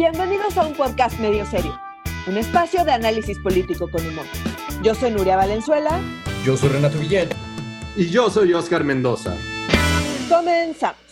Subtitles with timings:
[0.00, 1.76] Bienvenidos a un podcast medio serio,
[2.28, 4.26] un espacio de análisis político con humor.
[4.80, 6.00] Yo soy Nuria Valenzuela.
[6.44, 7.28] Yo soy Renato Guillén.
[7.96, 9.36] Y yo soy Oscar Mendoza.
[10.28, 11.02] Comenzamos.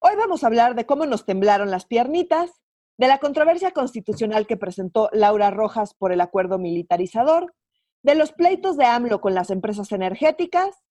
[0.00, 2.50] Hoy vamos a hablar de cómo nos temblaron las piernitas,
[2.98, 7.54] de la controversia constitucional que presentó Laura Rojas por el acuerdo militarizador,
[8.02, 10.82] de los pleitos de AMLO con las empresas energéticas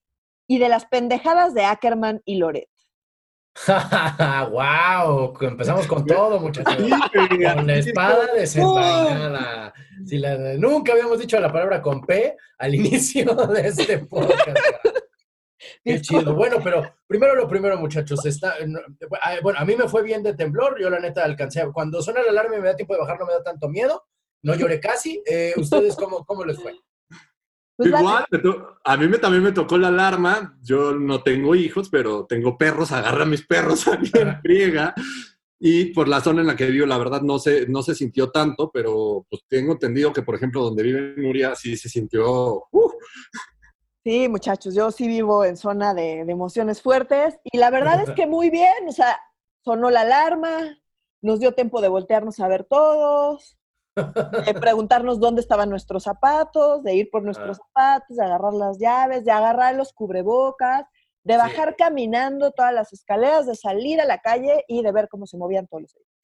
[0.47, 2.69] y de las pendejadas de Ackerman y Loret.
[4.51, 5.37] ¡Wow!
[5.41, 6.75] Empezamos con todo, muchachos.
[6.75, 9.73] con la espada desenvainada.
[10.05, 14.57] Si la, nunca habíamos dicho la palabra con P al inicio de este podcast.
[15.83, 16.33] Qué chido.
[16.35, 18.25] Bueno, pero primero lo primero, muchachos.
[18.25, 18.55] Está,
[19.41, 20.79] bueno, a mí me fue bien de temblor.
[20.79, 21.63] Yo, la neta, alcancé.
[21.73, 24.05] Cuando suena la alarma y me da tiempo de bajar, no me da tanto miedo.
[24.41, 25.21] No lloré casi.
[25.25, 26.73] Eh, ¿Ustedes cómo, cómo les fue?
[27.79, 28.25] Pues Igual,
[28.83, 30.59] a mí me, también me tocó la alarma.
[30.61, 32.91] Yo no tengo hijos, pero tengo perros.
[32.91, 34.93] Agarra a mis perros a mí en friega.
[35.57, 38.31] Y por la zona en la que vivo, la verdad, no se, no se sintió
[38.31, 42.65] tanto, pero pues tengo entendido que, por ejemplo, donde vive Nuria, sí se sintió...
[42.69, 42.91] Uh.
[44.03, 48.11] Sí, muchachos, yo sí vivo en zona de, de emociones fuertes y la verdad es
[48.11, 49.19] que muy bien, o sea,
[49.63, 50.79] sonó la alarma,
[51.21, 53.58] nos dio tiempo de voltearnos a ver todos,
[53.95, 57.63] de preguntarnos dónde estaban nuestros zapatos, de ir por nuestros ah.
[57.67, 60.85] zapatos, de agarrar las llaves, de agarrar los cubrebocas,
[61.23, 65.25] de bajar caminando todas las escaleras, de salir a la calle y de ver cómo
[65.25, 66.15] se movían todos los edificios.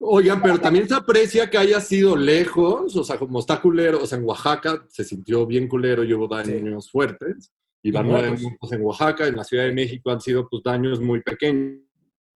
[0.00, 4.06] Oigan, pero también se aprecia que haya sido lejos, o sea, como está culero, o
[4.06, 8.72] sea, en Oaxaca se sintió bien culero y hubo daños fuertes, y van nueve minutos
[8.72, 11.82] en Oaxaca, en la Ciudad de México han sido pues daños muy pequeños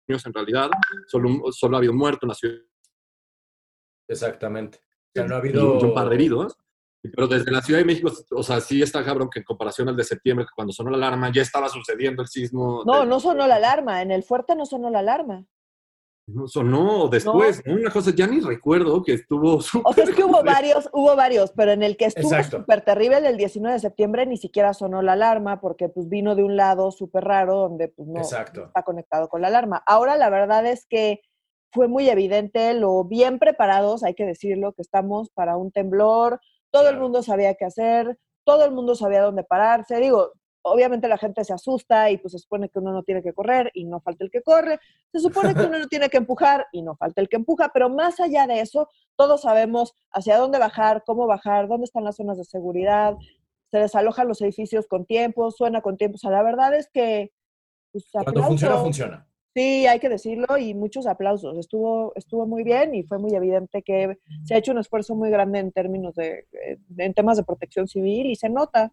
[0.09, 0.71] en realidad,
[1.06, 2.56] solo, solo ha habido muerto en la ciudad
[4.11, 4.78] Exactamente.
[4.78, 5.78] O sea, no ha habido...
[5.78, 6.56] un par de heridos.
[7.03, 9.97] Pero desde la Ciudad de México, o sea, sí está cabrón que en comparación al
[9.97, 12.83] de septiembre, que cuando sonó la alarma ya estaba sucediendo el sismo.
[12.84, 14.03] No, no sonó la alarma.
[14.03, 15.47] En el fuerte no sonó la alarma.
[16.27, 20.44] No sonó después, Una cosa, ya ni recuerdo que estuvo O sea, es que hubo
[20.44, 24.37] varios, hubo varios, pero en el que estuvo súper terrible, el 19 de septiembre, ni
[24.37, 28.20] siquiera sonó la alarma porque pues vino de un lado súper raro donde pues no
[28.20, 29.82] está conectado con la alarma.
[29.87, 31.22] Ahora la verdad es que
[31.72, 36.88] fue muy evidente lo bien preparados, hay que decirlo, que estamos para un temblor, todo
[36.88, 40.32] el mundo sabía qué hacer, todo el mundo sabía dónde pararse, digo,
[40.62, 43.70] obviamente la gente se asusta y pues se supone que uno no tiene que correr
[43.75, 44.78] y no falta el que corre,
[45.12, 47.88] se supone que uno no tiene que empujar y no falta el que empuja, pero
[47.88, 52.37] más allá de eso, todos sabemos hacia dónde bajar, cómo bajar, dónde están las zonas
[52.37, 53.16] de seguridad,
[53.70, 57.32] se desalojan los edificios con tiempo, suena con tiempo, o sea, la verdad es que...
[57.92, 59.30] Pues, Cuando funciona, funciona.
[59.55, 61.59] Sí, hay que decirlo y muchos aplausos.
[61.59, 65.28] Estuvo, estuvo muy bien y fue muy evidente que se ha hecho un esfuerzo muy
[65.31, 68.93] grande en términos de, eh, en temas de protección civil y se nota.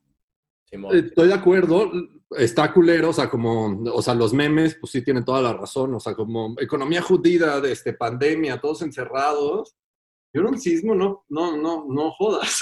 [0.70, 1.90] Estoy de acuerdo,
[2.32, 5.94] está culero, o sea, como, o sea, los memes, pues sí tienen toda la razón,
[5.94, 9.78] o sea, como economía judida, de este, pandemia, todos encerrados.
[10.34, 12.60] Yo un sismo, no, no, no, no jodas.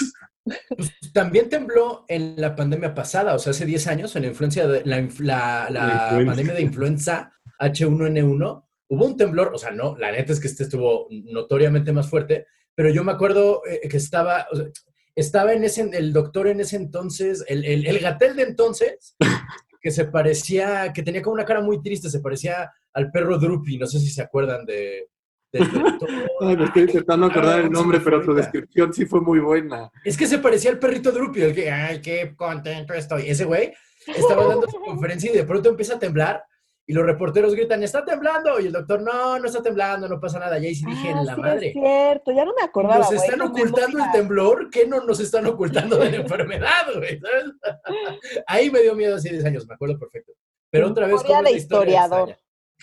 [0.68, 4.68] Pues, también tembló en la pandemia pasada, o sea, hace 10 años, en la influencia
[4.68, 10.12] de la, la, la pandemia de influenza H1N1, hubo un temblor, o sea, no, la
[10.12, 14.46] neta es que este estuvo notoriamente más fuerte, pero yo me acuerdo eh, que estaba,
[15.14, 19.16] estaba en ese, el doctor en ese entonces, el, el, gatel de entonces,
[19.80, 23.78] que se parecía, que tenía como una cara muy triste, se parecía al perro Drupi,
[23.78, 25.08] no sé si se acuerdan de...
[26.40, 29.90] me estoy intentando acordar el nombre, pero tu descripción sí fue muy buena.
[30.04, 33.30] Es que se parecía al perrito Drupi, el que, ay, qué contento estoy.
[33.30, 33.72] Ese güey
[34.06, 36.44] estaba dando su conferencia y de pronto empieza a temblar
[36.88, 38.60] y los reporteros gritan, está temblando.
[38.60, 40.58] Y el doctor, no, no está temblando, no pasa nada.
[40.58, 41.68] Y ahí sí dije, en ah, la madre.
[41.68, 42.98] Es cierto, ya no me acordaba.
[42.98, 44.70] ¿Nos están ocultando el temblor?
[44.70, 47.20] ¿Qué no nos están ocultando de la enfermedad, güey?
[48.46, 50.32] Ahí me dio miedo hace 10 años, me acuerdo perfecto.
[50.70, 51.22] Pero otra vez.
[51.22, 52.36] Memoria de historiador.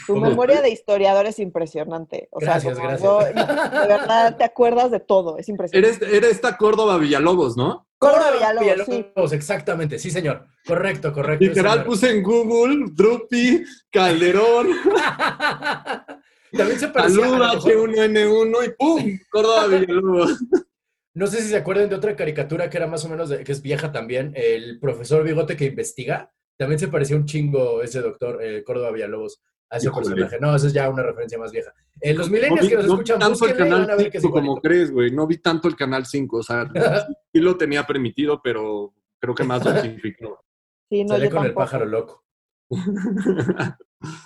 [0.08, 2.28] Tu memoria de historiador es impresionante.
[2.32, 3.36] O gracias, gracias.
[3.36, 6.06] de verdad, te acuerdas de todo, es impresionante.
[6.06, 7.88] Eres, esta Córdoba Villalobos, ¿no?
[8.00, 10.48] Córdoba Villalobos, exactamente, sí, señor.
[10.66, 11.46] Correcto, correcto.
[11.46, 14.70] Literal puse en Google Drupi, Calderón.
[16.52, 19.20] También se parecía Saluda H1N1 y ¡pum!
[19.30, 20.40] Córdoba Villalobos.
[21.16, 23.52] No sé si se acuerdan de otra caricatura que era más o menos, de, que
[23.52, 26.34] es vieja también, el profesor Bigote que investiga.
[26.58, 29.44] También se parecía un chingo ese doctor, eh, Córdoba Villalobos
[29.74, 30.40] a ese personaje.
[30.40, 31.74] No, esa es ya una referencia más vieja.
[32.00, 34.92] Eh, los milenios que nos no escuchan, tanto el canal a ver qué como crees,
[34.92, 35.12] güey.
[35.12, 36.70] No vi tanto el canal 5, o sea,
[37.34, 40.46] sí lo tenía permitido, pero creo que más dosificó.
[40.90, 42.24] Sí, no, Sale con el pájaro loco.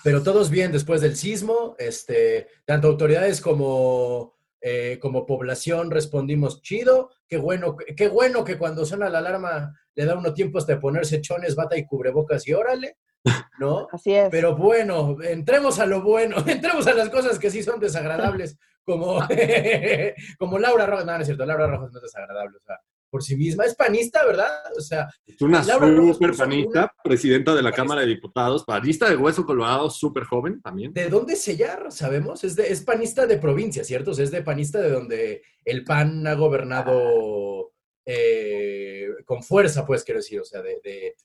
[0.04, 7.12] pero todos bien después del sismo, este, tanto autoridades como, eh, como población respondimos chido.
[7.26, 11.22] Qué bueno, qué bueno que cuando suena la alarma le da uno tiempo hasta ponerse
[11.22, 12.98] chones, bata y cubrebocas y órale.
[13.59, 13.88] ¿No?
[13.91, 14.29] Así es.
[14.29, 19.19] Pero bueno, entremos a lo bueno, entremos a las cosas que sí son desagradables, como,
[20.39, 22.79] como Laura Rojas, no, no es cierto, Laura Rojas no es desagradable, o sea,
[23.09, 23.65] por sí misma.
[23.65, 24.50] Es panista, ¿verdad?
[24.77, 29.45] O sea, es una súper panista, presidenta de la Cámara de Diputados, panista de hueso
[29.45, 30.94] colorado, súper joven también.
[30.94, 31.91] ¿De dónde sellar?
[31.91, 34.12] Sabemos, es, de, es panista de provincia, ¿cierto?
[34.12, 37.71] O sea, es de panista de donde el PAN ha gobernado
[38.06, 41.15] eh, con fuerza, pues, quiero decir, o sea, de, de,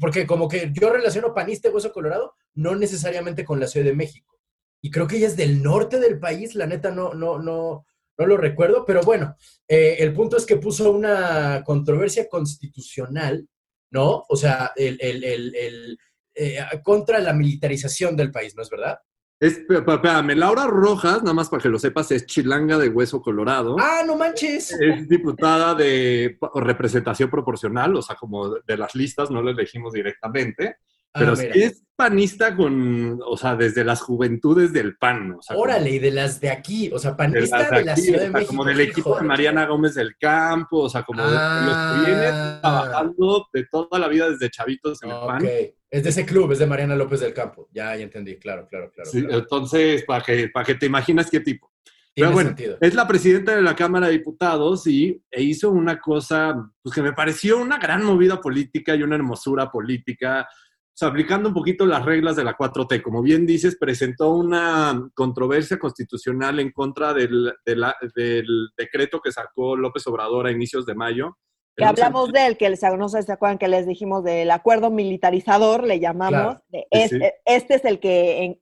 [0.00, 3.94] porque como que yo relaciono panista de hueso colorado no necesariamente con la Ciudad de
[3.94, 4.38] México.
[4.82, 7.86] Y creo que ella es del norte del país, la neta no, no, no,
[8.18, 9.36] no lo recuerdo, pero bueno,
[9.66, 13.48] eh, el punto es que puso una controversia constitucional,
[13.90, 14.24] ¿no?
[14.28, 15.98] O sea, el, el,
[16.34, 18.98] eh, contra la militarización del país, ¿no es verdad?
[19.44, 23.76] Es, espérame, Laura Rojas, nada más para que lo sepas, es chilanga de hueso colorado.
[23.78, 24.72] Ah, no manches.
[24.72, 30.76] Es diputada de representación proporcional, o sea, como de las listas, no lo elegimos directamente.
[31.14, 35.32] Ah, pero sí es panista con, o sea, desde las juventudes del PAN.
[35.32, 38.48] O Órale, y de las de aquí, o sea, panista de, la Ciudad de México.
[38.48, 42.34] Como del equipo de Mariana Gómez del Campo, o sea, como de los que vienen
[42.34, 42.58] ah.
[42.60, 45.46] trabajando de toda la vida desde chavitos en el PAN.
[45.88, 47.68] Es de ese club, es de Mariana López del Campo.
[47.72, 49.08] Ya, ya entendí, claro, claro, claro.
[49.08, 51.70] Sí, entonces, para que, para que te imaginas qué tipo.
[52.16, 56.70] Pero bueno, es la presidenta de la Cámara de Diputados y e hizo una cosa
[56.80, 60.48] pues, que me pareció una gran movida política y una hermosura política
[60.94, 63.02] o sea, aplicando un poquito las reglas de la 4T.
[63.02, 70.06] Como bien dices, presentó una controversia constitucional en contra del, del decreto que sacó López
[70.06, 71.36] Obrador a inicios de mayo.
[71.76, 74.88] Que hablamos de él, que no sé si se acuerdan que les dijimos del acuerdo
[74.92, 76.58] militarizador, le llamamos.
[76.92, 78.60] este, este, es el que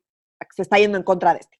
[0.56, 1.58] se está yendo en contra de este.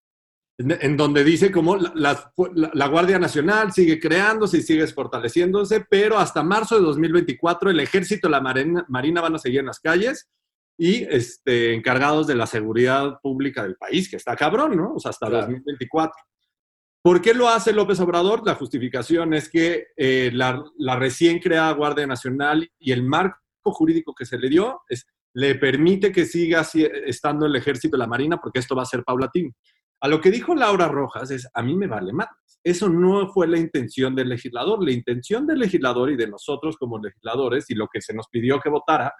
[0.57, 6.43] En, donde dice como la, la, Guardia Nacional sigue creándose y sigue fortaleciéndose, pero hasta
[6.43, 10.31] marzo de 2024 el ejército y la marina, marina van a seguir en las calles
[10.79, 14.95] y este, encargados de la seguridad pública del país, que está cabrón, ¿no?
[14.95, 16.13] O sea, hasta 2024.
[17.03, 18.43] ¿Por qué lo hace López Obrador?
[18.47, 20.63] La justificación es que eh, la,
[20.97, 26.13] recién creada Guardia Nacional y el marco jurídico que se le dio es, le permite
[26.13, 26.65] que siga
[27.07, 29.51] estando el ejército y la marina porque esto va a ser paulatino.
[30.01, 32.29] A lo que dijo Laura Rojas es, a mí me vale más.
[32.63, 34.85] Eso no fue la intención del legislador.
[34.85, 38.61] La intención del legislador y de nosotros como legisladores y lo que se nos pidió
[38.61, 39.13] que votara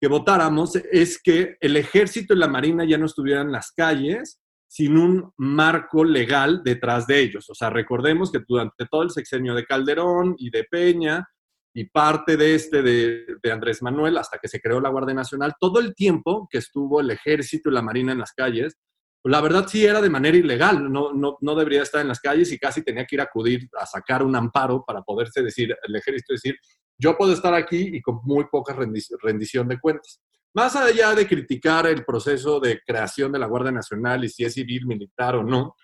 [0.00, 4.40] que votáramos es que el ejército y la marina ya no estuvieran en las calles
[4.68, 7.48] sin un marco legal detrás de ellos.
[7.48, 11.26] O sea, recordemos que durante todo el sexenio de Calderón y de Peña
[11.72, 15.78] y parte de este de, Andrés Manuel, hasta que se creó la Guardia Nacional, todo
[15.78, 18.76] el tiempo que estuvo el ejército y la marina en las calles,
[19.24, 22.50] la verdad sí era de manera ilegal, no, no, no debería estar en las calles
[22.52, 25.96] y casi tenía que ir a acudir a sacar un amparo para poderse decir, el
[25.96, 26.56] ejército decir,
[26.98, 30.20] yo puedo estar aquí y con muy poca rendición de cuentas.
[30.54, 34.54] Más allá de criticar el proceso de creación de la Guardia Nacional y si es
[34.54, 35.74] civil, militar o no,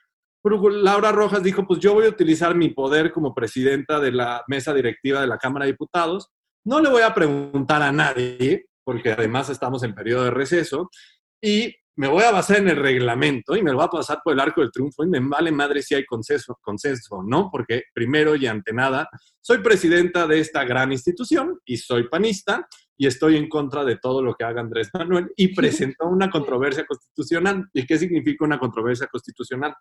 [0.45, 4.75] Laura Rojas dijo, pues yo voy a utilizar mi poder como presidenta de la mesa
[4.75, 6.31] directiva de la Cámara de Diputados.
[6.65, 10.91] No le voy a preguntar a nadie, porque además estamos en periodo de receso,
[11.41, 14.33] y me voy a basar en el reglamento y me lo voy a pasar por
[14.33, 17.51] el arco del triunfo y me vale madre si hay consenso, consenso ¿no?
[17.51, 19.09] Porque primero y ante nada,
[19.41, 22.67] soy presidenta de esta gran institución y soy panista
[22.97, 26.87] y estoy en contra de todo lo que haga Andrés Manuel y presentó una controversia
[26.87, 27.69] constitucional.
[27.73, 29.75] ¿Y qué significa una controversia constitucional?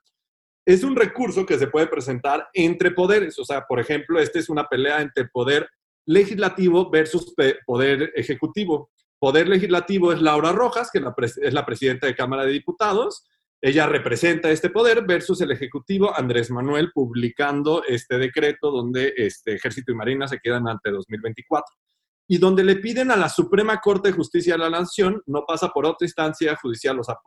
[0.66, 3.40] Es un recurso que se puede presentar entre poderes.
[3.40, 5.70] O sea, por ejemplo, esta es una pelea entre poder
[6.06, 7.34] legislativo versus
[7.66, 8.90] poder ejecutivo.
[9.22, 13.24] Poder Legislativo es Laura Rojas, que es la presidenta de Cámara de Diputados.
[13.62, 19.92] Ella representa este poder versus el Ejecutivo, Andrés Manuel, publicando este decreto donde este Ejército
[19.92, 21.64] y Marina se quedan ante 2024
[22.28, 25.70] y donde le piden a la Suprema Corte de Justicia de la Nación, no pasa
[25.70, 27.18] por otra instancia judicial, o sea,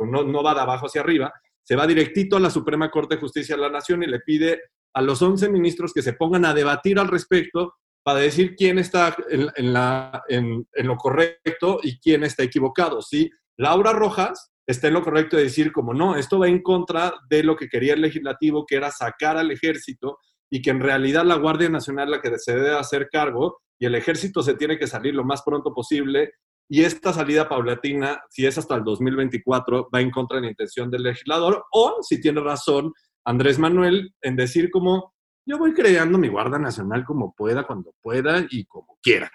[0.00, 1.30] no, no, va de abajo hacia arriba,
[1.62, 4.62] se va directito a la Suprema Corte de Justicia de la Nación y le pide
[4.94, 9.16] a los 11 ministros que se pongan a debatir al respecto para decir quién está
[9.28, 13.00] en, lo correcto y quién está equivocado.
[13.02, 13.30] ¿sí?
[13.56, 17.42] Laura Rojas está en lo correcto de decir como no, esto va en contra de
[17.42, 20.18] lo que quería el legislativo, que era sacar al ejército
[20.50, 23.94] y que en realidad la Guardia Nacional la que se debe hacer cargo y el
[23.94, 26.32] ejército se tiene que salir lo más pronto posible
[26.68, 30.90] y esta salida paulatina, si es hasta el 2024, va en contra de la intención
[30.90, 32.92] del legislador o si tiene razón
[33.24, 35.12] Andrés Manuel en decir como
[35.44, 39.30] yo voy creando mi Guardia Nacional como pueda, cuando pueda y como quiera.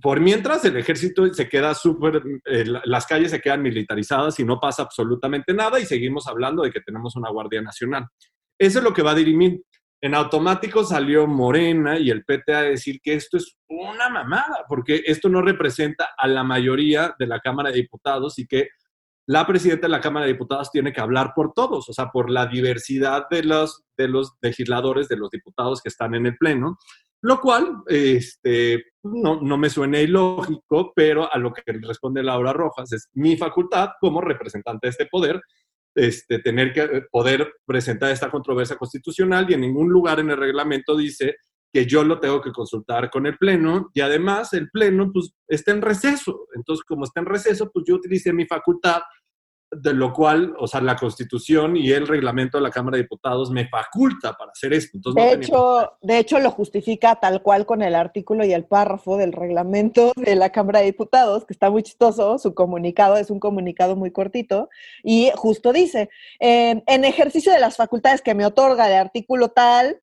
[0.00, 4.60] Por mientras, el ejército se queda súper, eh, las calles se quedan militarizadas y no
[4.60, 8.06] pasa absolutamente nada y seguimos hablando de que tenemos una Guardia Nacional.
[8.58, 9.60] Eso es lo que va a dirimir.
[10.00, 15.02] En automático salió Morena y el PT a decir que esto es una mamada, porque
[15.06, 18.68] esto no representa a la mayoría de la Cámara de Diputados y que
[19.32, 22.28] la presidenta de la Cámara de Diputados tiene que hablar por todos, o sea, por
[22.28, 26.76] la diversidad de los, de los legisladores, de los diputados que están en el Pleno,
[27.22, 32.92] lo cual este, no, no me suena ilógico, pero a lo que responde Laura Rojas
[32.92, 35.40] es mi facultad como representante de este poder,
[35.94, 40.94] este, tener que poder presentar esta controversia constitucional y en ningún lugar en el reglamento
[40.94, 41.36] dice
[41.72, 45.72] que yo lo tengo que consultar con el Pleno y además el Pleno pues está
[45.72, 46.46] en receso.
[46.54, 49.00] Entonces, como está en receso, pues yo utilicé mi facultad,
[49.72, 53.50] de lo cual, o sea, la Constitución y el reglamento de la Cámara de Diputados
[53.50, 54.98] me faculta para hacer esto.
[54.98, 59.16] Entonces, de, hecho, de hecho, lo justifica tal cual con el artículo y el párrafo
[59.16, 63.40] del reglamento de la Cámara de Diputados, que está muy chistoso, su comunicado es un
[63.40, 64.68] comunicado muy cortito,
[65.02, 70.02] y justo dice, eh, en ejercicio de las facultades que me otorga el artículo tal,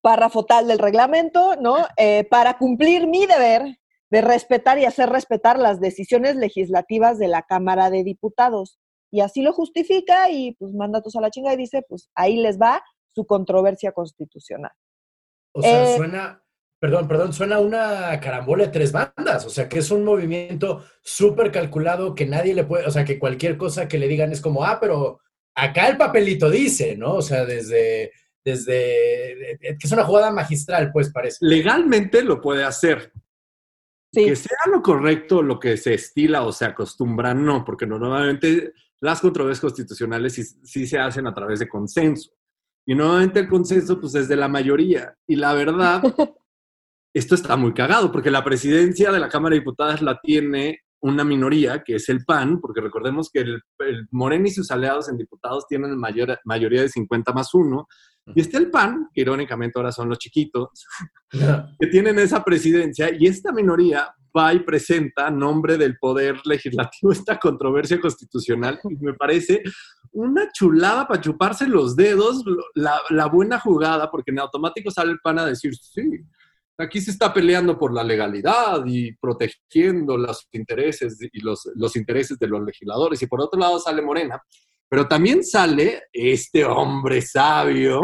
[0.00, 1.76] párrafo tal del reglamento, ¿no?
[1.96, 3.78] Eh, para cumplir mi deber
[4.12, 8.78] de respetar y hacer respetar las decisiones legislativas de la Cámara de Diputados.
[9.10, 12.36] Y así lo justifica y pues manda todos a la chinga y dice, pues ahí
[12.36, 12.82] les va
[13.14, 14.72] su controversia constitucional.
[15.54, 16.44] O sea, eh, suena,
[16.78, 21.50] perdón, perdón, suena una carambola de tres bandas, o sea, que es un movimiento súper
[21.50, 24.62] calculado que nadie le puede, o sea, que cualquier cosa que le digan es como,
[24.62, 25.20] ah, pero
[25.54, 27.14] acá el papelito dice, ¿no?
[27.14, 28.12] O sea, desde
[28.44, 31.38] desde que es una jugada magistral, pues parece.
[31.40, 33.12] Legalmente lo puede hacer.
[34.12, 39.20] Que sea lo correcto, lo que se estila o se acostumbra, no, porque normalmente las
[39.20, 42.30] controversias constitucionales sí, se hacen a través de consenso.
[42.86, 45.16] Y normalmente el consenso, pues, es de la mayoría.
[45.26, 46.02] Y la verdad,
[47.14, 51.24] esto está muy cagado, porque la presidencia de la Cámara de Diputados la tiene una
[51.24, 54.08] minoría, que es el PAN, porque recordemos que el, el
[54.46, 57.88] y sus aliados en diputados tienen mayor, mayoría de 50 más 1,
[58.34, 60.86] y está el PAN, que irónicamente ahora son los chiquitos,
[61.80, 67.36] que tienen esa presidencia, y esta minoría va y presenta nombre del poder legislativo esta
[67.36, 69.60] controversia constitucional, y me parece
[70.12, 72.44] una chulada para chuparse los dedos,
[72.76, 76.24] la, la buena jugada, porque en automático sale el PAN a decir, sí,
[76.78, 82.38] aquí se está peleando por la legalidad y protegiendo los intereses y los, los intereses
[82.38, 84.42] de los legisladores, y por otro lado sale Morena
[84.92, 88.02] pero también sale este hombre sabio,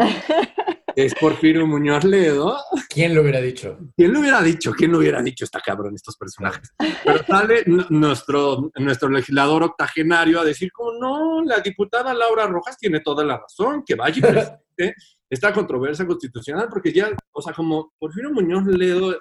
[0.95, 2.57] es Porfirio Muñoz Ledo.
[2.89, 3.77] ¿Quién lo hubiera dicho?
[3.95, 4.71] ¿Quién lo hubiera dicho?
[4.71, 5.45] ¿Quién lo hubiera dicho?
[5.45, 6.73] Está cabrón estos personajes.
[7.05, 13.01] Pero sale nuestro, nuestro legislador octogenario a decir como, no, la diputada Laura Rojas tiene
[13.01, 14.95] toda la razón, que vaya y presente
[15.29, 19.15] esta controversia constitucional, porque ya, o sea, como Porfirio Muñoz Ledo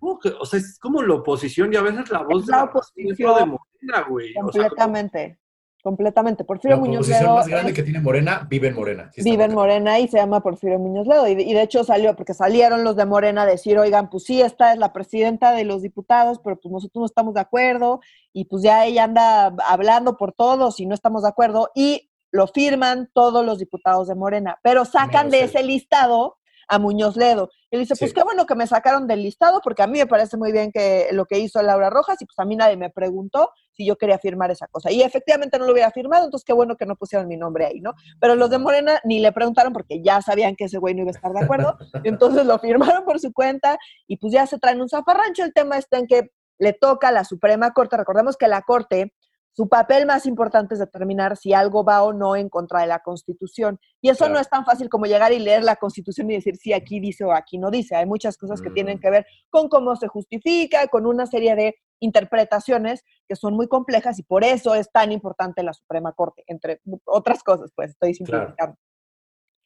[0.00, 3.46] o sea, es como la oposición y a veces la voz de la oposición de
[3.46, 4.34] Morena, güey.
[4.34, 5.38] Completamente
[5.86, 6.42] completamente.
[6.42, 7.22] Porfirio Muñoz Ledo.
[7.22, 9.08] La más grande que tiene Morena vive en Morena.
[9.16, 11.28] vive en Morena y se llama Porfirio Muñoz Ledo.
[11.28, 14.72] Y, de hecho salió, porque salieron los de Morena a decir, oigan, pues sí, esta
[14.72, 18.00] es la presidenta de los diputados, pero pues nosotros no estamos de acuerdo.
[18.32, 21.70] Y pues ya ella anda hablando por todos y no estamos de acuerdo.
[21.76, 26.36] Y lo firman todos los diputados de Morena, pero sacan de ese listado
[26.68, 27.50] a Muñoz Ledo.
[27.70, 30.36] Y dice, pues qué bueno que me sacaron del listado, porque a mí me parece
[30.36, 33.50] muy bien que lo que hizo Laura Rojas, y pues a mí nadie me preguntó
[33.72, 34.90] si yo quería firmar esa cosa.
[34.90, 37.80] Y efectivamente no lo hubiera firmado, entonces qué bueno que no pusieron mi nombre ahí,
[37.80, 37.92] ¿no?
[38.20, 41.10] Pero los de Morena ni le preguntaron porque ya sabían que ese güey no iba
[41.10, 44.80] a estar de acuerdo, entonces lo firmaron por su cuenta y pues ya se traen
[44.80, 45.44] un zafarrancho.
[45.44, 49.12] El tema está en que le toca a la Suprema Corte, recordemos que la Corte
[49.56, 52.98] su papel más importante es determinar si algo va o no en contra de la
[52.98, 53.80] Constitución.
[54.02, 56.74] Y eso no es tan fácil como llegar y leer la Constitución y decir si
[56.74, 57.96] aquí dice o aquí no dice.
[57.96, 61.74] Hay muchas cosas que tienen que ver con cómo se justifica, con una serie de
[62.00, 66.82] interpretaciones que son muy complejas y por eso es tan importante la Suprema Corte, entre
[67.06, 68.76] otras cosas, pues estoy simplificando.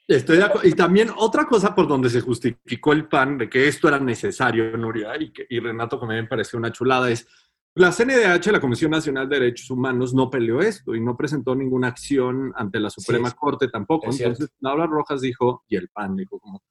[0.06, 0.68] Estoy de acuerdo.
[0.68, 4.76] Y también otra cosa por donde se justificó el PAN de que esto era necesario,
[4.76, 7.26] Nuria, y, que, y Renato, que me pareció una chulada, es
[7.74, 11.88] la CNDH, la Comisión Nacional de Derechos Humanos, no peleó esto y no presentó ninguna
[11.88, 14.10] acción ante la Suprema Corte tampoco.
[14.10, 16.62] Entonces, Laura Rojas dijo, y el PAN dijo como,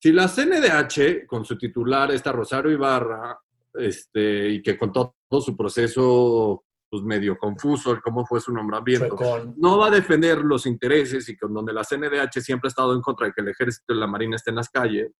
[0.00, 3.38] si la CNDH, con su titular, esta Rosario Ibarra,
[3.72, 9.16] este, y que con todo, su proceso pues medio confuso, cómo fue su nombramiento,
[9.56, 13.00] no va a defender los intereses y con donde la CNDH siempre ha estado en
[13.00, 15.10] contra de que el ejército y la marina estén en las calles,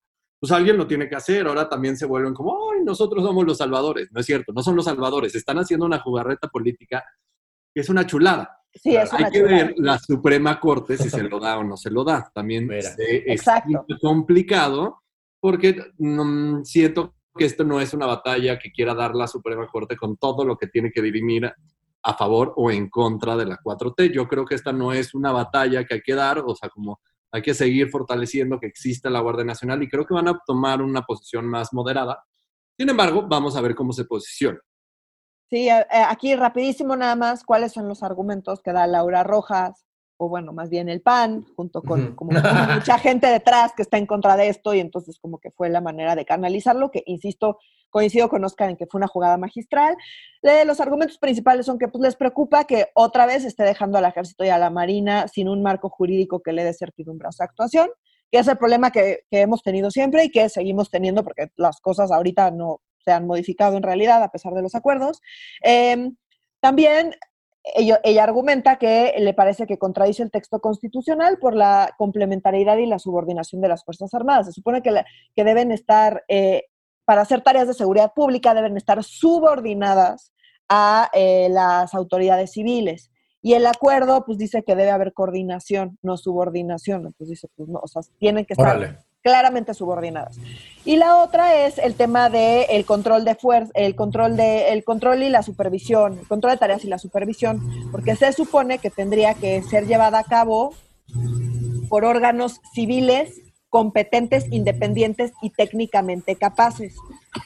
[0.44, 1.46] pues alguien lo tiene que hacer.
[1.46, 4.12] Ahora también se vuelven como, ay, nosotros somos los salvadores.
[4.12, 5.34] No es cierto, no son los salvadores.
[5.34, 7.02] Están haciendo una jugarreta política
[7.72, 8.58] que es una chulada.
[8.74, 11.90] Sí, es Hay que ver la Suprema Corte si se lo da o no se
[11.90, 12.30] lo da.
[12.34, 13.42] También es
[14.02, 15.00] complicado
[15.40, 19.96] porque mm, siento que esto no es una batalla que quiera dar la Suprema Corte
[19.96, 21.50] con todo lo que tiene que dirimir
[22.02, 24.12] a favor o en contra de la 4T.
[24.12, 27.00] Yo creo que esta no es una batalla que hay que dar, o sea, como
[27.34, 30.80] hay que seguir fortaleciendo que exista la Guardia Nacional y creo que van a tomar
[30.80, 32.22] una posición más moderada.
[32.78, 34.60] Sin embargo, vamos a ver cómo se posiciona.
[35.50, 39.84] Sí, eh, eh, aquí rapidísimo nada más, ¿cuáles son los argumentos que da Laura Rojas?
[40.16, 44.06] O bueno, más bien el PAN, junto con como, mucha gente detrás que está en
[44.06, 47.59] contra de esto, y entonces como que fue la manera de canalizarlo, que insisto,
[47.90, 49.97] coincido con Oscar en que fue una jugada magistral.
[50.42, 54.44] los argumentos principales son que pues, les preocupa que otra vez esté dejando al ejército
[54.44, 57.88] y a la marina sin un marco jurídico que le dé certidumbre a su actuación,
[58.30, 61.80] que es el problema que, que hemos tenido siempre y que seguimos teniendo porque las
[61.80, 65.21] cosas ahorita no se han modificado en realidad a pesar de los acuerdos.
[65.62, 66.16] Em,
[66.61, 67.14] también
[67.64, 72.87] ella, ella, argumenta que le parece que contradice el texto constitucional por la complementariedad y
[72.87, 74.47] la subordinación de las Fuerzas Armadas.
[74.47, 75.02] Se supone que,
[75.35, 76.64] que deben estar, eh,
[77.06, 80.33] para hacer tareas de seguridad pública, deben estar subordinadas
[80.68, 83.11] a eh, las autoridades civiles.
[83.40, 87.14] Y el acuerdo, pues dice que debe haber coordinación, no subordinación.
[87.16, 90.38] Pues dice, pues no, o sea, tienen que estar claramente subordinadas.
[90.85, 94.85] Y la otra es el tema del el control de fuerza, el control de el
[94.85, 98.90] control y la supervisión, el control de tareas y la supervisión, porque se supone que
[98.90, 100.75] tendría que ser llevada a cabo
[101.88, 103.40] por órganos civiles
[103.71, 106.95] competentes, independientes y técnicamente capaces.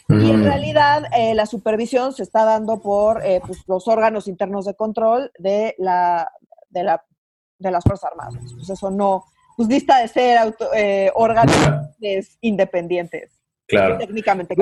[0.08, 0.44] Y en mm.
[0.44, 5.30] realidad eh, la supervisión se está dando por eh, pues, los órganos internos de control
[5.38, 6.28] de la
[6.70, 7.04] de la
[7.60, 8.52] de las Fuerzas Armadas.
[8.56, 9.24] Pues eso no,
[9.58, 11.52] pues lista de ser auto, eh, órganos
[12.40, 13.42] independientes.
[13.66, 13.98] Claro.
[13.98, 14.54] Técnicamente.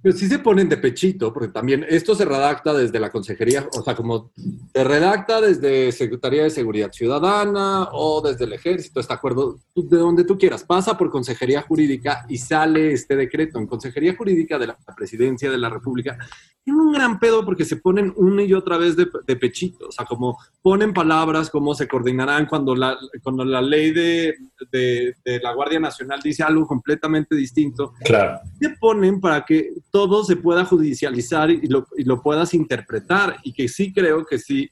[0.00, 3.82] Pero sí se ponen de pechito, porque también esto se redacta desde la Consejería, o
[3.82, 4.32] sea, como
[4.74, 10.24] se redacta desde Secretaría de Seguridad Ciudadana o desde el Ejército, este acuerdo, de donde
[10.24, 13.58] tú quieras, pasa por Consejería Jurídica y sale este decreto.
[13.58, 16.18] En Consejería Jurídica de la Presidencia de la República
[16.64, 19.06] tiene un gran pedo porque se ponen una y otra vez de,
[19.36, 24.36] pechito, o sea, como ponen palabras, cómo se coordinarán cuando la, cuando la ley de,
[24.70, 27.94] de, de la Guardia Nacional dice algo completamente distinto.
[28.04, 28.40] Claro.
[28.60, 33.36] Se ponen para que todo se pueda judicializar y lo, y lo puedas interpretar.
[33.44, 34.68] Y que sí creo que si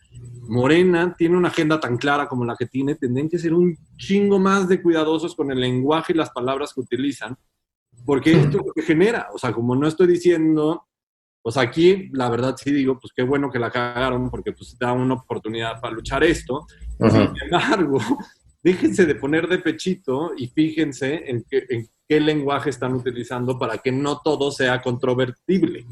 [0.48, 4.38] Morena tiene una agenda tan clara como la que tiene, tendrían que ser un chingo
[4.38, 7.36] más de cuidadosos con el lenguaje y las palabras que utilizan,
[8.04, 9.28] porque esto es lo que genera.
[9.34, 10.86] O sea, como no estoy diciendo,
[11.42, 14.92] pues aquí la verdad sí digo, pues qué bueno que la cagaron, porque pues da
[14.92, 16.66] una oportunidad para luchar esto.
[16.98, 17.98] Sin embargo,
[18.62, 23.78] déjense de poner de pechito y fíjense en, que, en qué lenguaje están utilizando para
[23.78, 25.86] que no todo sea controvertible.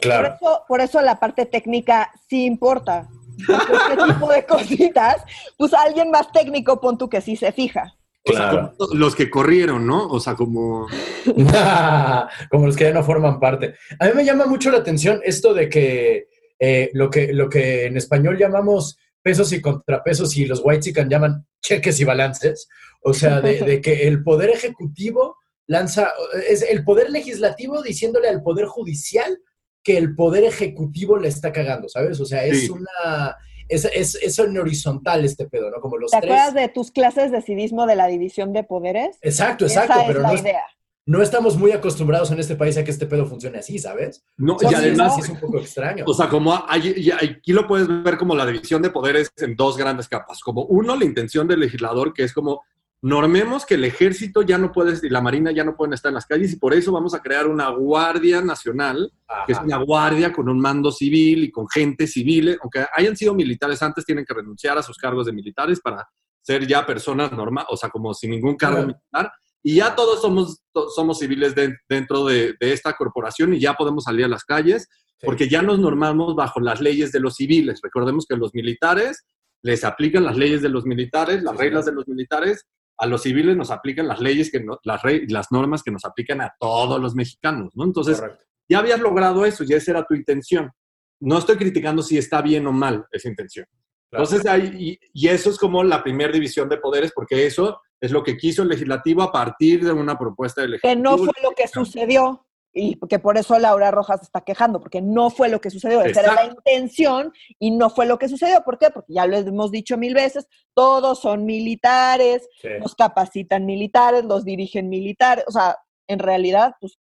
[0.00, 0.36] Claro.
[0.66, 3.08] Por eso, la parte técnica sí importa.
[3.38, 5.22] este tipo de cositas,
[5.56, 7.94] pues alguien más técnico pon tú que sí se fija.
[8.24, 8.74] Claro.
[8.94, 10.08] los que corrieron, ¿no?
[10.08, 10.88] O sea, como...
[12.50, 13.76] como los que ya no forman parte.
[14.00, 16.26] A mí me llama mucho la atención esto de que,
[16.58, 21.46] eh, lo, que lo que en español llamamos pesos y contrapesos y los white llaman
[21.62, 22.68] cheques y balances.
[23.02, 25.36] O sea, de que el poder ejecutivo
[25.70, 26.12] lanza,
[26.48, 29.38] es el poder legislativo diciéndole al poder judicial
[29.84, 32.20] que el poder ejecutivo le está cagando, ¿sabes?
[32.20, 33.36] O sea, es una...
[33.68, 35.80] Es, es, en horizontal este pedo, ¿no?
[35.80, 39.16] Como los ¿Te acuerdas de tus clases de civismo de la división de poderes?
[39.22, 40.64] Exacto, exacto, pero no, idea.
[41.06, 44.24] no estamos muy acostumbrados en este país a que este pedo funcione así, ¿sabes?
[44.36, 46.04] No, y además es un poco extraño.
[46.04, 50.08] O sea, como aquí lo puedes ver como la división de poderes en dos grandes
[50.08, 50.40] capas.
[50.40, 52.64] Como uno, la intención del legislador, que es como
[53.02, 56.16] normemos que el ejército ya no puede y la marina ya no pueden estar en
[56.16, 59.10] las calles y por eso vamos a crear una guardia nacional,
[59.46, 63.34] que es una guardia con un mando civil y con gente civil, aunque hayan sido
[63.34, 66.08] militares antes, tienen que renunciar a sus cargos de militares para
[66.42, 69.32] ser ya personas normales, o sea, como sin ningún cargo militar.
[69.62, 70.62] Y ya todos somos,
[70.94, 71.54] somos civiles
[71.88, 74.88] dentro de, de, esta corporación y ya podemos salir a las calles
[75.22, 77.80] porque ya nos normamos bajo las leyes de los civiles.
[77.82, 79.26] Recordemos que los militares
[79.62, 82.66] les aplican las leyes de los militares, las reglas de los militares,
[83.00, 86.54] a los civiles nos aplican las leyes, que las, las normas que nos aplican a
[86.60, 87.84] todos los mexicanos, ¿no?
[87.84, 88.22] Entonces,
[88.68, 90.70] ya habías logrado eso, ya esa era tu intención.
[91.18, 93.66] No estoy criticando si está bien o mal esa intención.
[94.12, 94.44] Entonces,
[94.78, 98.36] y, y, eso es como la primera división de poderes, porque eso es lo que
[98.36, 102.44] quiso el legislativo a partir de una propuesta del Que no fue lo que sucedió
[102.72, 106.20] y que por eso Laura Rojas está quejando, porque no fue lo que sucedió, esa
[106.20, 108.62] era la intención y no fue lo que sucedió.
[108.62, 108.90] ¿Por qué?
[108.90, 112.48] Porque ya lo hemos dicho mil veces, todos son militares,
[112.80, 116.98] los capacitan militares, los dirigen militares, o sea, en realidad, pues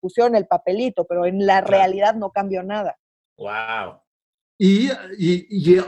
[0.00, 2.96] pusieron el papelito, pero en la realidad no cambió nada.
[3.36, 4.00] Wow.
[4.58, 5.46] Y, y,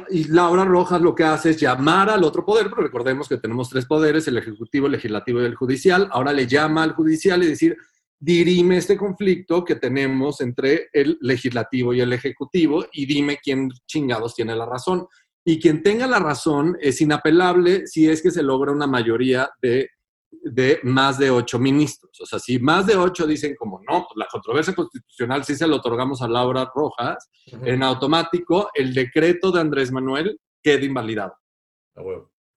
[0.08, 3.68] y, Laura Rojas lo que hace es llamar al otro poder, porque recordemos que tenemos
[3.68, 6.08] tres poderes, el ejecutivo, el legislativo y el judicial.
[6.10, 7.76] Ahora le llama al judicial y decir,
[8.22, 14.36] dirime este conflicto que tenemos entre el legislativo y el ejecutivo y dime quién chingados
[14.36, 15.08] tiene la razón.
[15.44, 19.90] Y quien tenga la razón es inapelable si es que se logra una mayoría de
[20.44, 22.18] de más de ocho ministros.
[22.20, 25.66] O sea, si más de ocho dicen como no, pues la controversia constitucional sí se
[25.66, 31.34] lo otorgamos a Laura Rojas, en automático el decreto de Andrés Manuel queda invalidado.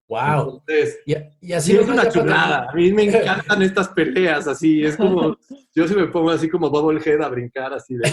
[0.07, 0.63] Wow.
[1.05, 2.67] y, así es una chulada.
[2.69, 4.83] A mí me encantan estas peleas así.
[4.83, 5.37] Es como,
[5.75, 7.95] yo se me pongo así como Head a brincar así.
[7.95, 8.07] De...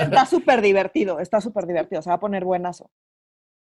[0.00, 2.02] está súper divertido, está súper divertido.
[2.02, 2.90] Se va a poner buenazo.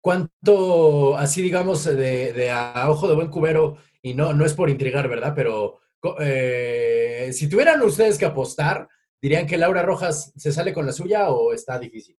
[0.01, 4.69] ¿Cuánto, así digamos, de, de, a ojo de buen cubero, y no, no es por
[4.69, 5.33] intrigar, ¿verdad?
[5.35, 5.79] Pero
[6.19, 8.87] eh, si tuvieran ustedes que apostar,
[9.21, 12.17] ¿dirían que Laura Rojas se sale con la suya o está difícil?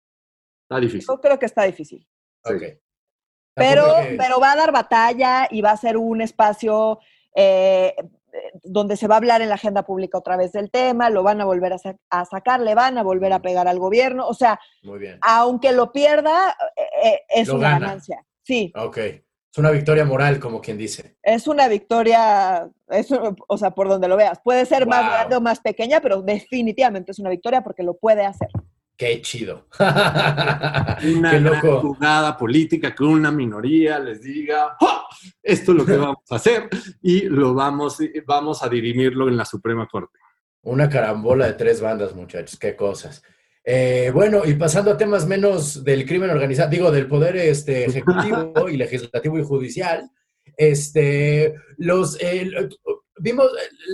[0.62, 1.06] Está difícil.
[1.08, 2.06] Yo creo que está difícil.
[2.44, 2.62] Ok.
[3.58, 7.00] Pero, pero va a dar batalla y va a ser un espacio
[7.34, 7.94] eh,
[8.62, 11.40] donde se va a hablar en la agenda pública otra vez del tema, lo van
[11.40, 14.26] a volver a, sacar, le van a volver a pegar al gobierno.
[14.26, 14.60] O sea,
[15.20, 18.24] aunque lo pierda, eh, eh, es una ganancia.
[18.42, 18.72] Sí.
[18.76, 18.98] Ok.
[18.98, 21.16] Es una victoria moral, como quien dice.
[21.22, 22.68] Es una victoria,
[23.48, 24.38] o sea, por donde lo veas.
[24.40, 28.26] Puede ser más grande o más pequeña, pero definitivamente es una victoria porque lo puede
[28.26, 28.50] hacer.
[28.98, 29.68] Qué chido.
[29.78, 34.76] una jugada política que una minoría les diga,
[35.40, 36.68] esto es lo que vamos a hacer
[37.00, 40.18] y lo vamos, vamos a dirimirlo en la Suprema Corte.
[40.62, 43.22] Una carambola de tres bandas, muchachos, qué cosas.
[43.62, 48.68] Eh, bueno, y pasando a temas menos del crimen organizado, digo, del poder este, ejecutivo
[48.68, 50.10] y legislativo y judicial,
[50.56, 52.18] este, los,
[53.20, 53.46] vimos,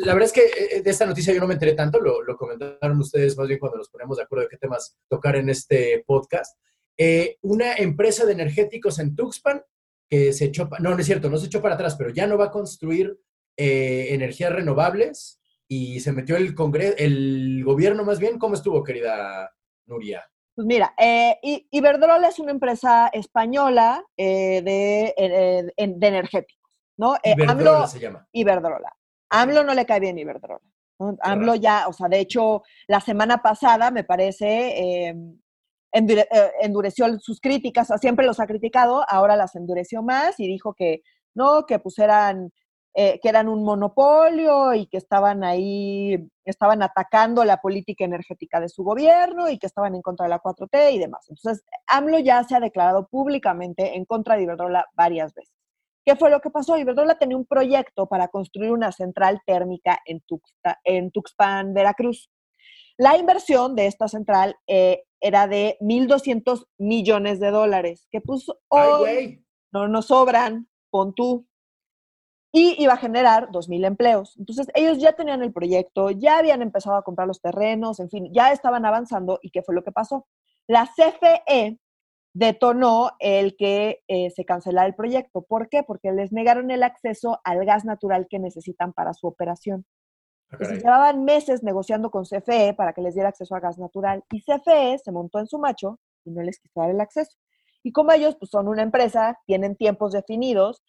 [0.04, 2.98] la verdad es que eh, de esta noticia yo no me enteré tanto, lo, comentaron
[2.98, 6.58] ustedes más bien cuando nos ponemos de acuerdo de qué temas tocar en este podcast.
[6.96, 9.62] Eh, una empresa de energéticos en Tuxpan
[10.08, 12.38] que se echó, no, no es cierto, no se echó para atrás, pero ya no
[12.38, 13.18] va a construir
[13.56, 18.38] eh, energías renovables y se metió el Congreso, el gobierno más bien.
[18.38, 19.50] ¿Cómo estuvo, querida
[19.86, 20.28] Nuria?
[20.54, 20.94] Pues mira,
[21.42, 27.16] Iberdrola es una empresa española de, de, energéticos, ¿no?
[27.24, 28.28] Iberdrola se llama.
[28.30, 28.94] Iberdrola.
[29.42, 30.60] AMLO no le cae bien Iberdrola.
[31.20, 35.38] AMLO ya, o sea, de hecho, la semana pasada, me parece, em,
[35.92, 36.26] eh,
[36.60, 41.02] endureció sus críticas, siempre los ha criticado, ahora las endureció más y dijo que
[41.34, 42.52] no, que pues eran,
[42.94, 48.68] eh, que eran un monopolio y que estaban ahí, estaban atacando la política energética de
[48.68, 51.26] su gobierno y que estaban en contra de la 4T y demás.
[51.28, 55.63] Entonces, AMLO ya se ha declarado públicamente en contra de Iberdrola varias veces.
[56.04, 56.76] ¿Qué fue lo que pasó?
[56.76, 60.22] Iberdrola tenía un proyecto para construir una central térmica en,
[60.84, 62.30] en Tuxpan, Veracruz.
[62.96, 69.44] La inversión de esta central eh, era de 1.200 millones de dólares, que puso hoy
[69.72, 71.46] no nos sobran, pon tú.
[72.52, 74.36] Y iba a generar 2.000 empleos.
[74.38, 78.32] Entonces, ellos ya tenían el proyecto, ya habían empezado a comprar los terrenos, en fin,
[78.32, 79.40] ya estaban avanzando.
[79.42, 80.28] ¿Y qué fue lo que pasó?
[80.68, 81.80] La CFE
[82.34, 85.42] detonó el que eh, se cancelara el proyecto.
[85.42, 85.84] ¿Por qué?
[85.84, 89.86] Porque les negaron el acceso al gas natural que necesitan para su operación.
[90.50, 94.42] Ah, llevaban meses negociando con CFE para que les diera acceso a gas natural y
[94.42, 97.36] CFE se montó en su macho y no les quiso dar el acceso.
[97.84, 100.82] Y como ellos pues, son una empresa, tienen tiempos definidos,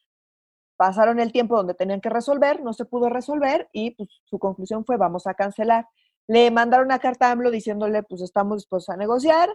[0.77, 4.83] pasaron el tiempo donde tenían que resolver, no se pudo resolver y pues, su conclusión
[4.83, 5.87] fue vamos a cancelar.
[6.27, 9.49] Le mandaron una carta a AMLO diciéndole pues estamos dispuestos a negociar,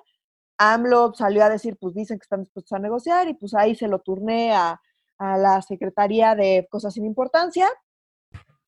[0.60, 3.88] AMLO salió a decir, pues dicen que están dispuestos a negociar y pues ahí se
[3.88, 4.80] lo turné a,
[5.18, 7.68] la Secretaría de Cosas sin Importancia.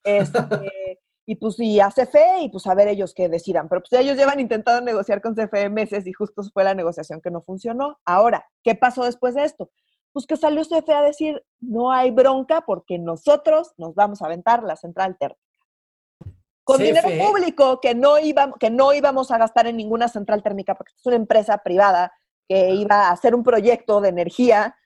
[0.04, 0.38] Este,
[1.26, 3.70] y pues y a CFE y pues a ver ellos qué decidan.
[3.70, 7.30] Pero pues ellos llevan intentando negociar con CFE meses y justo fue la negociación que
[7.30, 7.98] no funcionó.
[8.04, 9.70] Ahora, ¿qué pasó después de esto?
[10.12, 14.62] Pues que salió CFE a decir, no hay bronca porque nosotros nos vamos a aventar
[14.62, 15.40] la central térmica
[16.64, 20.74] con dinero público que no, íbamos, que no íbamos a gastar en ninguna central térmica,
[20.74, 22.12] porque es una empresa privada
[22.48, 24.76] que iba a hacer un proyecto de energía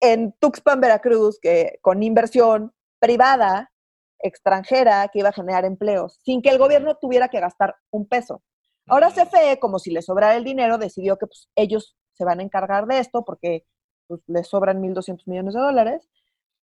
[0.00, 3.72] en Tuxpan, Veracruz, que, con inversión privada,
[4.18, 8.42] extranjera, que iba a generar empleos, sin que el gobierno tuviera que gastar un peso.
[8.86, 12.42] Ahora CFE, como si le sobrara el dinero, decidió que pues, ellos se van a
[12.42, 13.64] encargar de esto porque
[14.06, 16.08] pues, les sobran 1.200 millones de dólares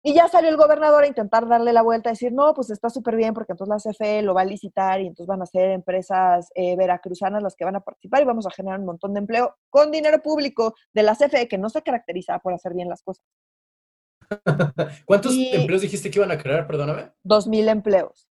[0.03, 2.89] y ya salió el gobernador a intentar darle la vuelta, a decir, no, pues está
[2.89, 5.71] súper bien porque entonces la CFE lo va a licitar y entonces van a ser
[5.71, 9.19] empresas eh, veracruzanas las que van a participar y vamos a generar un montón de
[9.19, 13.01] empleo con dinero público de la CFE que no se caracteriza por hacer bien las
[13.01, 13.25] cosas.
[15.05, 17.11] ¿Cuántos empleos dijiste que iban a crear, perdóname?
[17.23, 18.29] Dos mil empleos.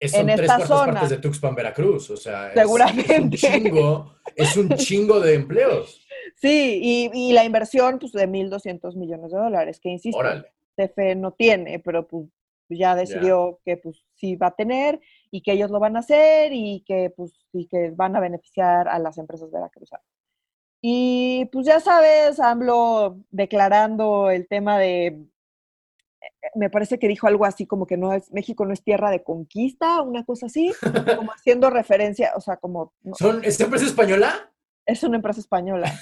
[0.00, 0.92] en tres esta zona.
[0.92, 3.36] partes de Tuxpan, Veracruz, o sea, Seguramente.
[3.36, 6.06] Es, un chingo, es un chingo de empleos.
[6.36, 10.52] Sí, y, y la inversión pues, de 1.200 millones de dólares, que insisto, Órale.
[10.78, 12.28] CFE no tiene, pero pues
[12.68, 16.52] ya decidió que pues sí va a tener y que ellos lo van a hacer
[16.52, 20.06] y que pues y que van a beneficiar a las empresas de la veracruzanas.
[20.80, 25.26] Y pues ya sabes, AMLO declarando el tema de
[26.54, 29.22] me parece que dijo algo así como que no es, México no es tierra de
[29.22, 30.72] conquista, una cosa así,
[31.16, 32.92] como haciendo referencia, o sea, como...
[33.14, 34.52] ¿Son, ¿Es empresa española?
[34.88, 35.92] Es una empresa española.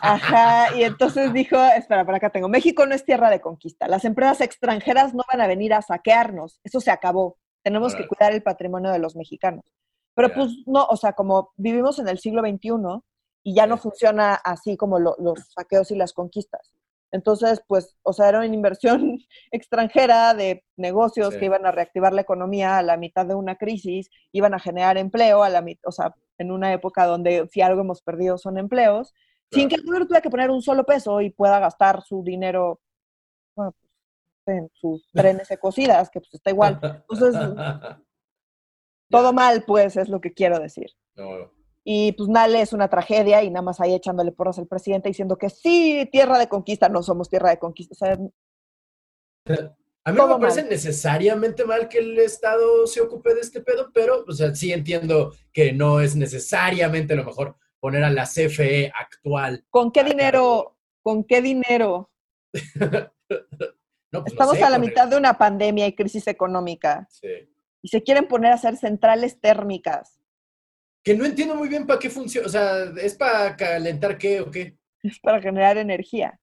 [0.00, 4.04] Ajá, y entonces dijo, espera, por acá tengo, México no es tierra de conquista, las
[4.04, 8.44] empresas extranjeras no van a venir a saquearnos, eso se acabó, tenemos que cuidar el
[8.44, 9.64] patrimonio de los mexicanos.
[10.14, 12.70] Pero pues no, o sea, como vivimos en el siglo XXI
[13.42, 15.16] y ya no funciona así como los
[15.52, 16.72] saqueos y las conquistas.
[17.12, 19.18] Entonces, pues, o sea, era una inversión
[19.50, 24.10] extranjera de negocios que iban a reactivar la economía a la mitad de una crisis,
[24.32, 27.80] iban a generar empleo a la mitad, o sea, en una época donde si algo
[27.80, 29.14] hemos perdido son empleos,
[29.50, 32.80] sin que el gobierno tuviera que poner un solo peso y pueda gastar su dinero
[33.54, 33.74] bueno,
[34.44, 36.78] pues, en sus trenes cocidas, que pues está igual.
[36.82, 37.34] Entonces,
[39.10, 40.90] todo mal, pues, es lo que quiero decir.
[41.14, 41.55] No.
[41.88, 45.38] Y pues Nale es una tragedia y nada más ahí echándole porras al presidente diciendo
[45.38, 48.12] que sí, tierra de conquista, no somos tierra de conquista.
[48.12, 53.92] a mí no me parece necesariamente mal que el Estado se ocupe de este pedo,
[53.94, 58.90] pero, o sea, sí entiendo que no es necesariamente lo mejor poner a la CFE
[58.92, 59.64] actual.
[59.70, 60.76] ¿Con qué dinero?
[61.02, 62.10] ¿Con qué dinero?
[64.08, 67.06] Pues, Estamos a la mitad de una pandemia y crisis económica.
[67.10, 67.50] Sí.
[67.82, 70.16] Y se quieren poner a hacer centrales térmicas
[71.06, 72.48] que no entiendo muy bien para qué funciona.
[72.48, 74.76] O sea, ¿es para calentar qué o qué?
[75.04, 76.40] Es para generar energía.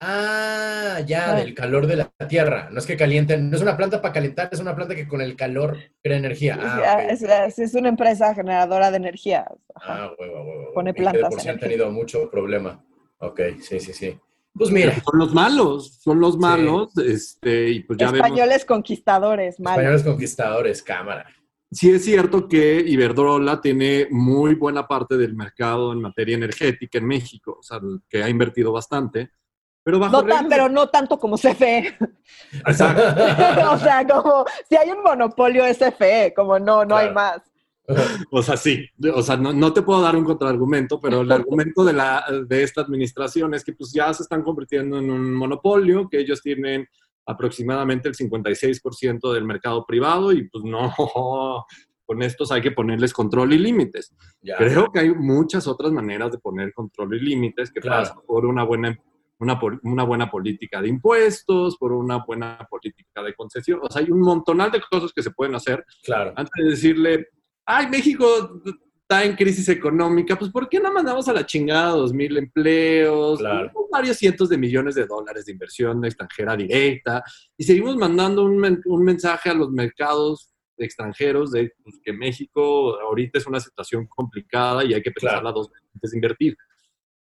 [0.00, 2.70] Ah, ya, del calor de la tierra.
[2.72, 5.20] No es que calienten, no es una planta para calentar, es una planta que con
[5.20, 6.58] el calor crea energía.
[6.58, 9.44] Ah, es, una empresa generadora de energía.
[9.74, 10.72] Ah, huevo, huevo.
[10.72, 11.28] Pone plantas.
[11.28, 12.82] Por si han tenido mucho problema.
[13.18, 14.18] Ok, sí, sí, sí.
[14.54, 14.94] Pues mira.
[15.04, 16.96] Son los malos, son los malos.
[16.96, 19.76] Este, y pues ya Españoles conquistadores, malos.
[19.76, 21.26] Españoles conquistadores, cámara
[21.72, 27.06] sí es cierto que Iberdrola tiene muy buena parte del mercado en materia energética en
[27.06, 29.30] México, o sea, que ha invertido bastante.
[29.84, 31.96] Pero, bajo no pero no tanto como CFE.
[32.66, 33.02] Exacto.
[33.72, 37.42] o sea, como si hay un monopolio es CFE, como no, no hay más.
[38.30, 41.84] O sea, sí, o sea, no, no, te puedo dar un contraargumento, pero el argumento
[41.84, 46.08] de, la, de esta administración es que pues ya se están convirtiendo en un monopolio,
[46.08, 46.86] que ellos tienen
[47.26, 50.92] aproximadamente el 56% del mercado privado y pues no,
[52.04, 54.14] con estos hay que ponerles control y límites.
[54.58, 58.64] Creo que hay muchas otras maneras de poner control y límites que pasan por una
[58.64, 58.98] buena,
[59.38, 63.80] una, una, buena política de impuestos, por una buena política de concesión.
[63.82, 65.84] O sea, hay un montonal de cosas que se pueden hacer.
[66.02, 66.32] Claro.
[66.36, 67.28] Antes de decirle,
[67.64, 68.26] ay, México
[69.12, 73.42] está en crisis económica, pues ¿por qué no mandamos a la chingada dos mil empleos,
[73.90, 77.22] varios cientos de millones de dólares de inversión extranjera directa
[77.58, 83.38] y seguimos mandando un, un mensaje a los mercados extranjeros de pues, que México ahorita
[83.38, 86.56] es una situación complicada y hay que pensarla dos veces antes de invertir?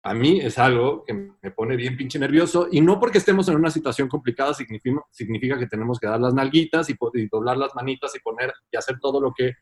[0.04, 3.56] A mí es algo que me pone bien pinche nervioso y no porque estemos en
[3.56, 7.76] una situación complicada significa, significa que tenemos que dar las nalguitas y, y doblar las
[7.76, 9.54] manitas y poner y hacer todo lo que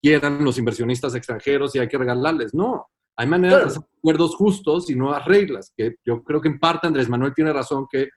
[0.00, 2.54] quieran los inversionistas extranjeros y hay que regalarles.
[2.54, 2.86] No,
[3.16, 6.86] hay maneras de hacer acuerdos justos y nuevas reglas, que yo creo que en parte
[6.86, 8.08] Andrés Manuel tiene razón que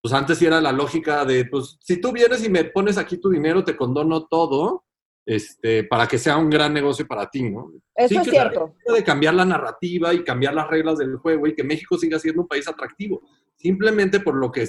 [0.00, 3.30] pues antes era la lógica de, pues si tú vienes y me pones aquí tu
[3.30, 4.84] dinero, te condono todo,
[5.26, 7.72] este, para que sea un gran negocio para ti, ¿no?
[7.94, 8.74] Eso es cierto.
[8.86, 12.42] De cambiar la narrativa y cambiar las reglas del juego y que México siga siendo
[12.42, 13.20] un país atractivo.
[13.58, 14.68] Simplemente por lo que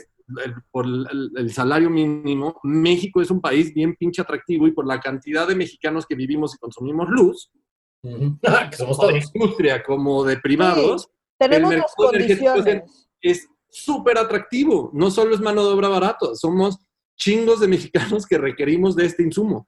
[0.72, 5.48] por el, salario mínimo, México es un país bien pinche atractivo y por la cantidad
[5.48, 7.52] de mexicanos que vivimos y consumimos luz,
[8.04, 9.14] que somos todos.
[9.14, 12.84] de industria como de privados, tenemos el condiciones.
[13.22, 14.92] es súper atractivo.
[14.94, 16.80] No solo es mano de obra barato, somos
[17.16, 19.68] chingos de mexicanos que requerimos de este insumo.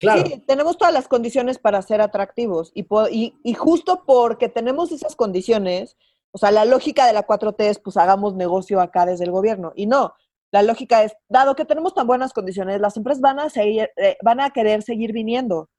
[0.00, 0.26] Claro.
[0.26, 5.14] Sí, tenemos todas las condiciones para ser atractivos y, y, y justo porque tenemos esas
[5.14, 5.96] condiciones,
[6.34, 9.72] o sea, la lógica de la 4T es, pues hagamos negocio acá desde el gobierno.
[9.76, 10.14] Y no,
[10.50, 14.16] la lógica es, dado que tenemos tan buenas condiciones, las empresas van a, seguir, eh,
[14.20, 15.70] van a querer seguir viniendo.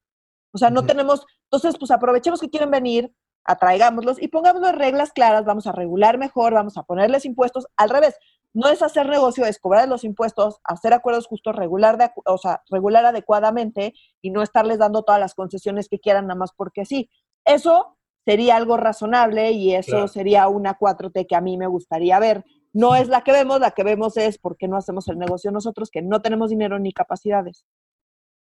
[0.53, 3.13] O sea, no tenemos, entonces, pues aprovechemos que quieren venir,
[3.43, 7.67] atraigámoslos y pongámosles reglas claras, vamos a regular mejor, vamos a ponerles impuestos.
[7.75, 8.15] Al revés,
[8.53, 12.63] no es hacer negocio, es cobrar los impuestos, hacer acuerdos justos, regular, de, o sea,
[12.69, 17.09] regular adecuadamente y no estarles dando todas las concesiones que quieran nada más porque sí.
[17.43, 22.43] Eso sería algo razonable y eso sería una 4T que a mí me gustaría ver.
[22.73, 25.51] No es la que vemos, la que vemos es por qué no hacemos el negocio
[25.51, 27.65] nosotros, que no tenemos dinero ni capacidades.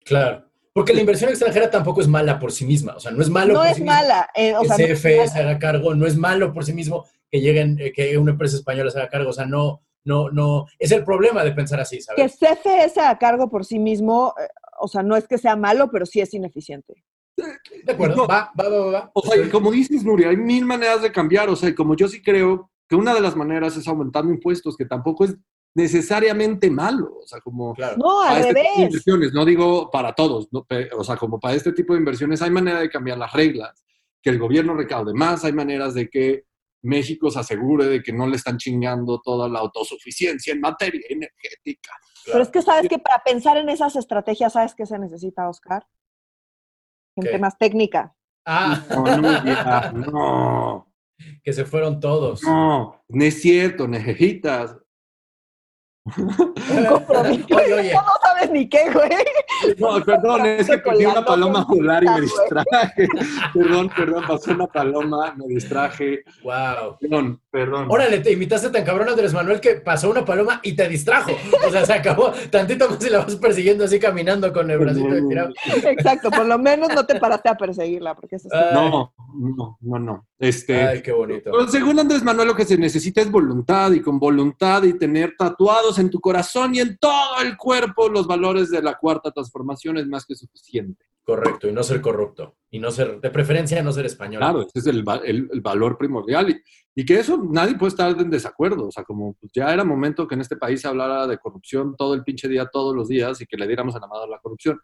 [0.04, 0.46] Claro.
[0.74, 2.96] Porque la inversión extranjera tampoco es mala por sí misma.
[2.96, 4.30] O sea, no es malo no es mala.
[4.36, 5.94] Eh, o que CFE se haga cargo.
[5.96, 9.10] No es malo por sí mismo que lleguen, eh, que una empresa española se haga
[9.10, 9.30] cargo.
[9.30, 10.68] O sea, no, no, no.
[10.78, 12.38] Es el problema de pensar así, ¿sabes?
[12.40, 14.48] Que CFE se haga cargo por sí mismo, eh,
[14.80, 17.04] o sea, no es que sea malo, pero sí es ineficiente.
[17.84, 19.12] De acuerdo, va, va, va, va.
[19.14, 21.50] O sea, como dices, Nuria, hay mil maneras de cambiar.
[21.50, 24.86] O sea, como yo sí creo que una de las maneras es aumentando impuestos, que
[24.86, 25.36] tampoco es
[25.76, 27.20] necesariamente malo.
[27.24, 28.78] O sea, como no, al este revés.
[28.78, 32.80] inversiones, no digo para todos, o sea, como para este tipo de inversiones hay manera
[32.80, 33.84] de cambiar las reglas,
[34.22, 36.46] que el gobierno recaude más, hay maneras de que
[36.82, 41.92] México se asegure de que no le están chingando toda la autosuficiencia en materia energética.
[42.26, 45.86] Pero es que sabes que para pensar en esas estrategias, ¿sabes qué se necesita, Oscar?
[47.16, 48.16] Gente más técnica.
[48.46, 48.84] Ah.
[48.90, 50.94] No, no.
[51.44, 52.44] Que se fueron todos.
[52.44, 54.78] No, no es cierto, necesitas
[56.06, 57.94] oye, oye.
[57.94, 59.10] No sabes ni qué, güey.
[59.78, 63.08] No, perdón, es que perdí una paloma volar y me distraje.
[63.54, 66.24] perdón, perdón, pasó una paloma, me distraje.
[66.44, 66.98] Wow.
[67.00, 67.88] Perdón, perdón.
[67.90, 71.32] Órale, te imitaste tan cabrón, Andrés Manuel, que pasó una paloma y te distrajo.
[71.68, 75.28] O sea, se acabó tantito más y la vas persiguiendo así caminando con el bracito
[75.28, 75.54] tirado.
[75.86, 80.26] Exacto, por lo menos no te paraste a perseguirla, porque eso No, no, no, no.
[80.40, 81.52] Este, Ay, qué bonito.
[81.68, 85.36] según Andrés Manuel, lo que se necesita es voluntad y con voluntad y tener
[85.98, 90.08] en tu corazón y en todo el cuerpo los valores de la cuarta transformación es
[90.08, 91.06] más que suficiente.
[91.24, 94.40] Correcto, y no ser corrupto, y no ser, de preferencia, no ser español.
[94.40, 96.50] Claro, ese es el, el, valor primordial.
[96.50, 96.62] Y,
[96.96, 98.88] y, que eso nadie puede estar en desacuerdo.
[98.88, 101.96] O sea, como pues, ya era momento que en este país se hablara de corrupción
[101.96, 104.40] todo el pinche día, todos los días, y que le diéramos a la madre la
[104.40, 104.80] corrupción.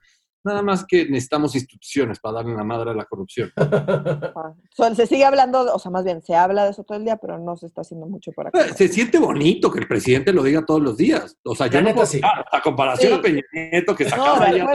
[0.45, 3.51] Nada más que necesitamos instituciones para darle la madre a la corrupción.
[4.95, 7.39] se sigue hablando, o sea, más bien se habla de eso todo el día, pero
[7.39, 8.73] no se está haciendo mucho para acá.
[8.75, 11.35] Se siente bonito que el presidente lo diga todos los días.
[11.43, 12.07] O sea, yo no puedo,
[12.51, 14.65] a comparación a Peña Nieto que sacaba no, ya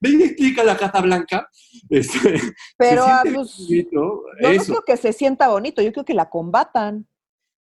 [0.00, 1.48] ven explica la Casa Blanca.
[1.88, 2.18] Este,
[2.76, 7.06] pero ah, pues, yo no creo que se sienta bonito, yo creo que la combatan.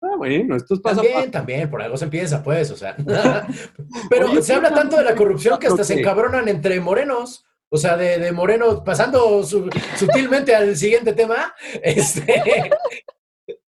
[0.03, 2.95] Ah, bueno, esto pasa También, también, por algo se empieza, pues, o sea.
[4.09, 7.45] Pero se habla tanto de la corrupción que hasta se encabronan entre morenos.
[7.69, 12.69] O sea, de, de Moreno, pasando sutilmente al siguiente tema, este,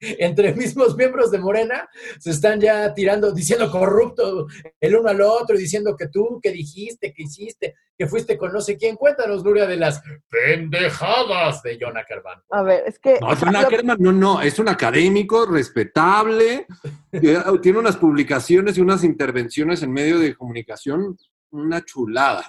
[0.02, 1.88] entre mismos miembros de Morena
[2.18, 4.46] se están ya tirando, diciendo corrupto
[4.80, 8.60] el uno al otro, diciendo que tú, que dijiste, que hiciste, que fuiste con no
[8.60, 8.96] sé quién.
[8.96, 12.42] Cuéntanos, Nuria, de las pendejadas de John Ackerman.
[12.50, 13.18] A ver, es que...
[13.20, 16.66] No, John Ackerman, no, no, es un académico respetable,
[17.10, 21.16] tiene unas publicaciones y unas intervenciones en medio de comunicación,
[21.50, 22.44] una chulada.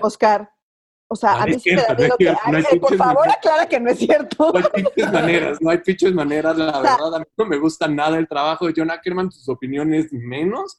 [0.00, 0.50] Oscar,
[1.08, 2.80] o sea, a mí sí me da miedo que...
[2.80, 4.52] por favor, aclara que no es cierto.
[4.52, 7.14] No hay pinches maneras, no hay pinches maneras, la verdad.
[7.14, 10.76] A mí no me gusta nada el trabajo de John Ackerman, sus opiniones menos.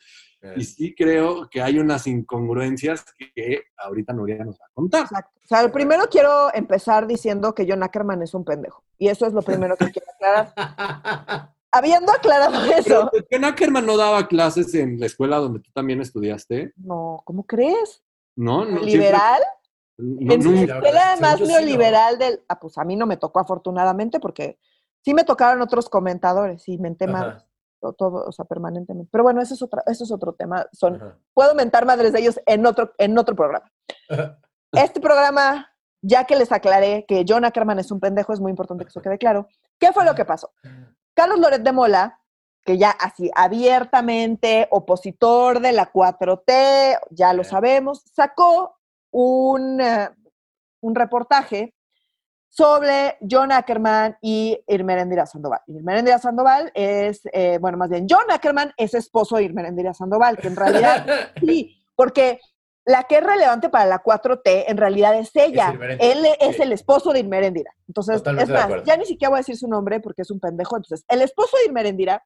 [0.55, 3.03] Y sí creo que hay unas incongruencias
[3.35, 5.01] que ahorita Nuria nos va a contar.
[5.03, 5.31] Exacto.
[5.43, 8.83] O sea, primero quiero empezar diciendo que John Ackerman es un pendejo.
[8.97, 11.53] Y eso es lo primero que quiero aclarar.
[11.71, 13.09] Habiendo aclarado eso.
[13.11, 16.73] Pero, ¿John Ackerman no daba clases en la escuela donde tú también estudiaste?
[16.77, 18.03] No, ¿cómo crees?
[18.35, 18.81] No, no.
[18.81, 19.41] ¿Liberal?
[19.97, 22.43] En la escuela más neoliberal del...
[22.47, 24.59] Ah, pues a mí no me tocó afortunadamente porque
[25.03, 27.43] sí me tocaron otros comentadores y menté madres.
[27.79, 29.09] Todo, o sea, permanentemente.
[29.11, 30.65] Pero bueno, eso es, otra, eso es otro tema.
[30.73, 30.99] Son,
[31.33, 33.71] puedo mentar madres de ellos en otro, en otro programa.
[34.71, 35.69] Este programa,
[36.01, 39.01] ya que les aclaré que John Ackerman es un pendejo, es muy importante que eso
[39.01, 39.47] quede claro.
[39.79, 40.51] ¿Qué fue lo que pasó?
[41.13, 42.19] Carlos Loret de Mola,
[42.65, 48.76] que ya así abiertamente opositor de la 4T, ya lo sabemos, sacó
[49.11, 50.09] un, eh,
[50.81, 51.73] un reportaje
[52.49, 55.59] sobre John Ackerman y Irmerendira Sandoval.
[55.67, 60.47] Irmerendira Sandoval es, eh, bueno, más bien, John Ackerman es esposo de Irmerendira Sandoval, que
[60.47, 61.05] en realidad
[61.39, 62.39] sí, porque
[62.87, 65.77] la que es relevante para la 4T en realidad es ella.
[65.99, 67.71] Él es el esposo de Irmerendira.
[67.85, 70.77] Entonces, es más, ya ni siquiera voy a decir su nombre porque es un pendejo.
[70.77, 72.23] Entonces, el esposo de Irmerendira.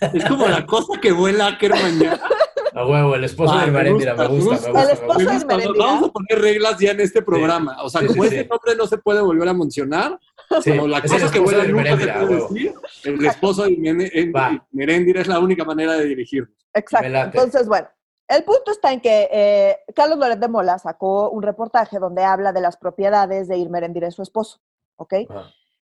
[0.00, 2.20] Es como la cosa que vuela Ackerman ya.
[2.74, 4.82] A huevo, el esposo de Irmerendira, me gusta, me gusta.
[4.82, 7.82] El esposo de Vamos a poner reglas ya en este programa.
[7.82, 10.18] O sea, como ese nombre no se puede volver a mencionar,
[10.64, 15.38] como la cosa que vuela nunca se puede decir, el esposo de Irmerendira es la
[15.38, 16.54] única manera de dirigirnos.
[16.74, 17.06] Exacto.
[17.06, 17.88] Entonces, bueno,
[18.26, 22.52] el punto está en que eh, Carlos Loret de Mola sacó un reportaje donde habla
[22.52, 24.60] de las propiedades de Irmerendira y su esposo,
[24.96, 25.14] ¿ok?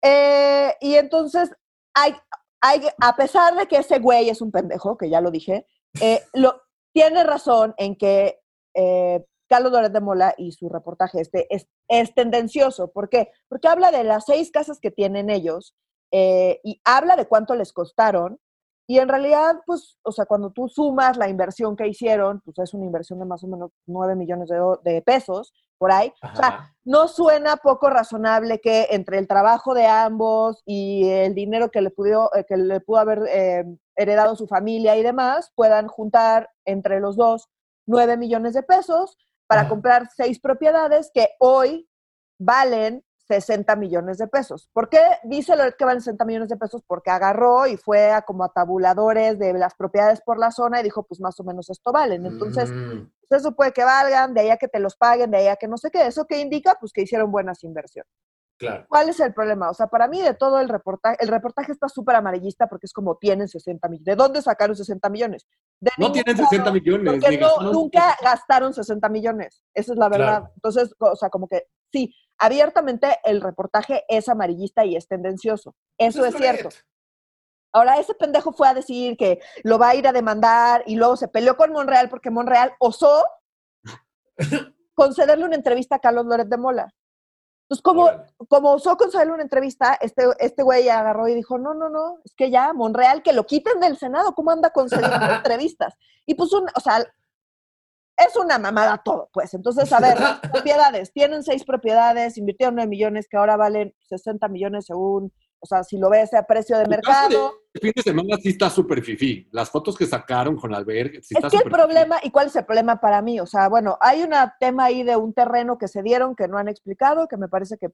[0.02, 1.50] Eh, y entonces,
[1.94, 2.14] hay,
[2.60, 5.66] hay, a pesar de que ese güey es un pendejo, que ya lo dije,
[6.00, 6.62] eh, lo,
[6.96, 8.40] tiene razón en que
[8.72, 12.90] eh, Carlos Loret de Mola y su reportaje este es, tendencioso.
[12.90, 13.32] ¿Por qué?
[13.48, 15.76] Porque habla de las seis casas que tienen ellos
[16.10, 18.40] eh, y habla de cuánto les costaron.
[18.86, 22.72] Y en realidad, pues, o sea, cuando tú sumas la inversión que hicieron, pues es
[22.72, 24.48] una inversión de más o menos nueve millones
[24.82, 26.12] de, pesos por ahí.
[26.22, 31.70] O sea, no suena poco razonable que entre el trabajo de ambos y el dinero
[31.70, 36.50] que le, pudo, eh, que le pudo haber heredado su familia y demás, puedan juntar
[36.64, 37.48] entre los dos
[37.86, 39.16] 9 millones de pesos
[39.46, 41.88] para comprar seis propiedades que hoy
[42.38, 44.68] valen 60 millones de pesos.
[44.72, 46.82] ¿Por qué dice Loret que valen 60 millones de pesos?
[46.86, 50.84] Porque agarró y fue a como a tabuladores de las propiedades por la zona y
[50.84, 52.26] dijo, pues más o menos esto valen.
[52.26, 53.10] Entonces, mm.
[53.28, 55.56] Pues, eso puede que valgan, de ahí a que te los paguen, de ahí a
[55.56, 56.06] que no sé qué.
[56.06, 56.76] ¿Eso qué indica?
[56.78, 58.10] Pues que hicieron buenas inversiones.
[58.58, 58.86] Claro.
[58.88, 59.68] ¿Cuál es el problema?
[59.68, 62.92] O sea, para mí de todo el reportaje, el reportaje está súper amarillista porque es
[62.92, 64.06] como tienen 60 millones.
[64.06, 65.46] ¿De dónde sacaron 60 millones?
[65.98, 67.20] no tienen 60 millones.
[67.20, 67.38] Porque
[67.70, 69.62] nunca gastaron 60 millones.
[69.74, 70.44] Esa es la verdad.
[70.54, 75.74] Entonces, o sea, como que sí, abiertamente el reportaje es amarillista y es tendencioso.
[75.98, 76.70] Eso es, cierto.
[77.76, 81.14] Ahora, ese pendejo fue a decir que lo va a ir a demandar y luego
[81.18, 83.22] se peleó con Monreal porque Monreal osó
[84.94, 86.94] concederle una entrevista a Carlos Loret de Mola.
[87.64, 88.08] Entonces, como,
[88.48, 92.34] como osó concederle una entrevista, este, este güey agarró y dijo, no, no, no, es
[92.34, 95.98] que ya, Monreal, que lo quiten del Senado, ¿cómo anda concediendo entrevistas?
[96.24, 97.04] Y pues, un, o sea,
[98.16, 99.52] es una mamada todo, pues.
[99.52, 100.16] Entonces, a ver,
[100.50, 105.82] propiedades, tienen seis propiedades, invirtieron nueve millones que ahora valen 60 millones según, o sea,
[105.82, 107.54] si lo ves a precio de mercado.
[107.72, 109.48] El fin de semana sí está súper fifí.
[109.52, 111.22] Las fotos que sacaron con albergue.
[111.22, 113.40] Sí es que el problema, ¿y cuál es el problema para mí?
[113.40, 114.30] O sea, bueno, hay un
[114.60, 117.78] tema ahí de un terreno que se dieron que no han explicado, que me parece
[117.78, 117.88] que,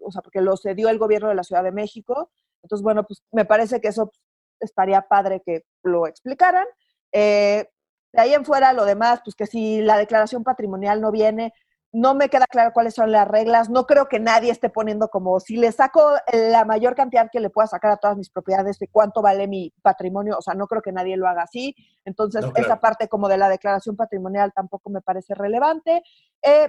[0.00, 2.30] o sea, porque lo cedió el gobierno de la Ciudad de México.
[2.62, 4.12] Entonces, bueno, pues me parece que eso
[4.60, 6.66] estaría padre que lo explicaran.
[7.12, 7.68] Eh,
[8.12, 11.52] de ahí en fuera, lo demás, pues que si la declaración patrimonial no viene,
[11.92, 13.70] no me queda claro cuáles son las reglas.
[13.70, 17.50] No creo que nadie esté poniendo como si le saco la mayor cantidad que le
[17.50, 20.36] pueda sacar a todas mis propiedades de cuánto vale mi patrimonio.
[20.38, 21.74] O sea, no creo que nadie lo haga así.
[22.04, 26.02] Entonces, esa parte como de la declaración patrimonial tampoco me parece relevante.
[26.42, 26.68] Eh,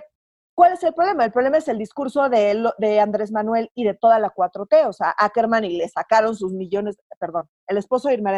[0.54, 1.24] ¿Cuál es el problema?
[1.24, 4.88] El problema es el discurso de, de Andrés Manuel y de toda la 4T.
[4.88, 8.34] O sea, Ackerman y le sacaron sus millones, perdón, el esposo de Irma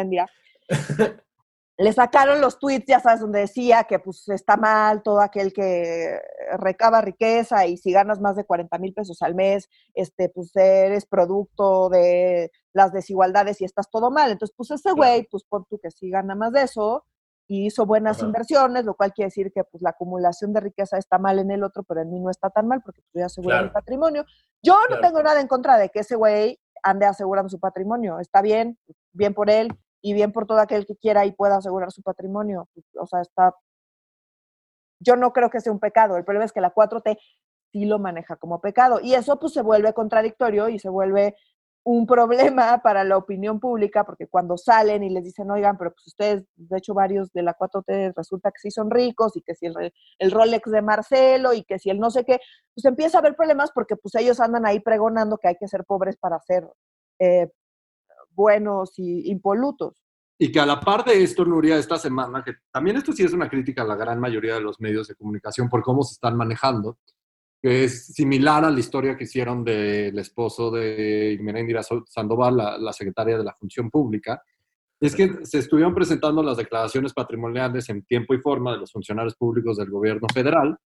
[1.78, 6.20] le sacaron los tweets, ya sabes, donde decía que pues está mal todo aquel que
[6.58, 11.06] recaba riqueza y si ganas más de 40 mil pesos al mes, este, pues eres
[11.06, 14.30] producto de las desigualdades y estás todo mal.
[14.30, 17.06] Entonces, pues ese güey, pues pon tú que sí gana más de eso
[17.48, 21.18] y hizo buenas inversiones, lo cual quiere decir que pues la acumulación de riqueza está
[21.18, 23.62] mal en el otro, pero en mí no está tan mal porque pues, yo aseguro
[23.62, 24.24] mi patrimonio.
[24.62, 28.20] Yo no tengo nada en contra de que ese güey ande asegurando su patrimonio.
[28.20, 28.78] Está bien,
[29.12, 29.68] bien por él,
[30.02, 32.68] y bien por todo aquel que quiera y pueda asegurar su patrimonio.
[32.98, 33.54] O sea, está...
[35.00, 36.16] Yo no creo que sea un pecado.
[36.16, 37.18] El problema es que la 4T
[37.72, 39.00] sí lo maneja como pecado.
[39.00, 41.36] Y eso pues se vuelve contradictorio y se vuelve
[41.84, 46.06] un problema para la opinión pública, porque cuando salen y les dicen, oigan, pero pues
[46.08, 49.66] ustedes, de hecho varios de la 4T resulta que sí son ricos y que si
[49.66, 52.40] el, el Rolex de Marcelo y que si el no sé qué,
[52.74, 55.84] pues empieza a haber problemas porque pues ellos andan ahí pregonando que hay que ser
[55.84, 56.68] pobres para ser
[57.18, 57.50] eh,
[58.30, 59.94] buenos y impolutos.
[60.38, 63.32] Y que a la par de esto, Nuria, esta semana, que también esto sí es
[63.32, 66.36] una crítica a la gran mayoría de los medios de comunicación por cómo se están
[66.36, 66.98] manejando,
[67.60, 73.38] que es similar a la historia que hicieron del esposo de Irmerendira Sandoval, la secretaria
[73.38, 74.42] de la Función Pública,
[75.02, 79.34] es que se estuvieron presentando las declaraciones patrimoniales en tiempo y forma de los funcionarios
[79.34, 80.78] públicos del gobierno federal,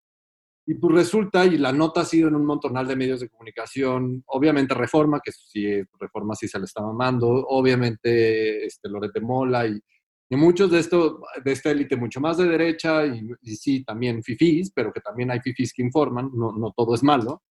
[0.67, 4.23] y pues resulta, y la nota ha sido en un montonal de medios de comunicación,
[4.25, 5.67] obviamente Reforma, que sí,
[5.99, 9.79] Reforma sí se le está mamando, obviamente este, Loret de Mola y,
[10.27, 14.71] y muchos de, esto, de esta élite mucho más de derecha y, sí, también fifís,
[14.73, 17.43] pero que también hay fifís que informan, no, no todo es malo,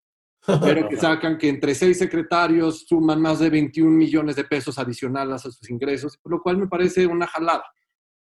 [0.60, 5.46] pero que sacan que entre seis secretarios suman más de 21 millones de pesos adicionales
[5.46, 7.64] a sus ingresos, lo cual me parece una jalada.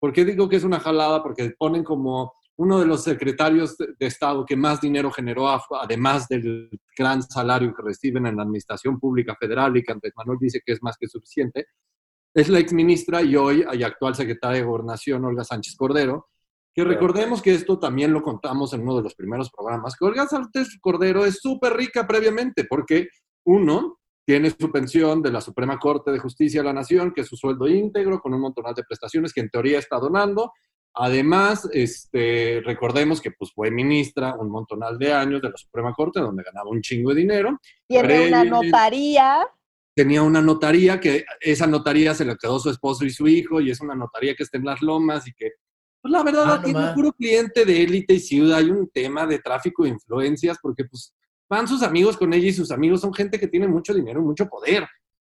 [0.00, 1.22] ¿Por qué digo que es una jalada?
[1.22, 5.48] Porque ponen como uno de los secretarios de Estado que más dinero generó,
[5.80, 10.36] además del gran salario que reciben en la Administración Pública Federal y que Andrés Manuel
[10.38, 11.68] dice que es más que suficiente,
[12.34, 16.28] es la exministra y hoy hay actual secretaria de Gobernación, Olga Sánchez Cordero,
[16.74, 20.26] que recordemos que esto también lo contamos en uno de los primeros programas, que Olga
[20.26, 23.08] Sánchez Cordero es súper rica previamente, porque
[23.46, 27.26] uno, tiene su pensión de la Suprema Corte de Justicia de la Nación, que es
[27.26, 30.52] su sueldo íntegro, con un montón de prestaciones que en teoría está donando,
[30.94, 36.20] Además, este, recordemos que pues, fue ministra un montonal de años de la Suprema Corte,
[36.20, 37.60] donde ganaba un chingo de dinero.
[37.88, 39.46] Tiene una notaría.
[39.94, 43.70] Tenía una notaría que esa notaría se le quedó su esposo y su hijo, y
[43.70, 45.52] es una notaría que está en las lomas y que,
[46.00, 48.58] pues la verdad, ah, tiene un puro cliente de élite y ciudad.
[48.58, 51.14] Hay un tema de tráfico de influencias, porque pues
[51.48, 54.24] van sus amigos con ella y sus amigos son gente que tiene mucho dinero y
[54.24, 54.86] mucho poder.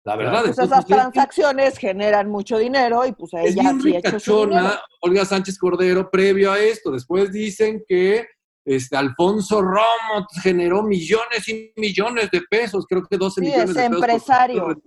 [0.05, 5.25] La verdad pues esas transacciones generan mucho dinero y pues ella es bien ricachona, Olga
[5.25, 6.91] Sánchez Cordero, previo a esto.
[6.91, 8.27] Después dicen que
[8.63, 13.93] este, Alfonso Romo generó millones y millones de pesos, creo que 12 millones de pesos.
[13.95, 14.77] empresario.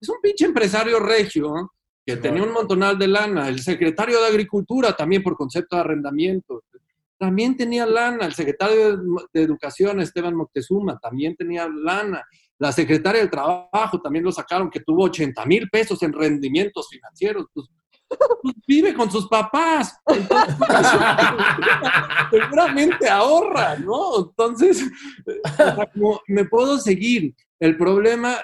[0.00, 1.72] Es un pinche empresario regio
[2.06, 3.48] que tenía un montonal de lana.
[3.48, 6.62] El secretario de Agricultura también por concepto de arrendamiento.
[7.18, 8.26] también tenía lana.
[8.26, 8.96] El secretario
[9.32, 12.24] de, Educación, Esteban Moctezuma, también tenía lana.
[12.58, 17.46] La secretaria del Trabajo también lo sacaron, que tuvo 80 mil pesos en rendimientos financieros.
[17.52, 17.68] Pues,
[18.42, 19.96] pues vive con sus papás.
[22.30, 24.18] seguramente ahorra, ¿no?
[24.18, 24.84] Entonces,
[26.28, 27.34] me puedo seguir.
[27.58, 28.36] El problema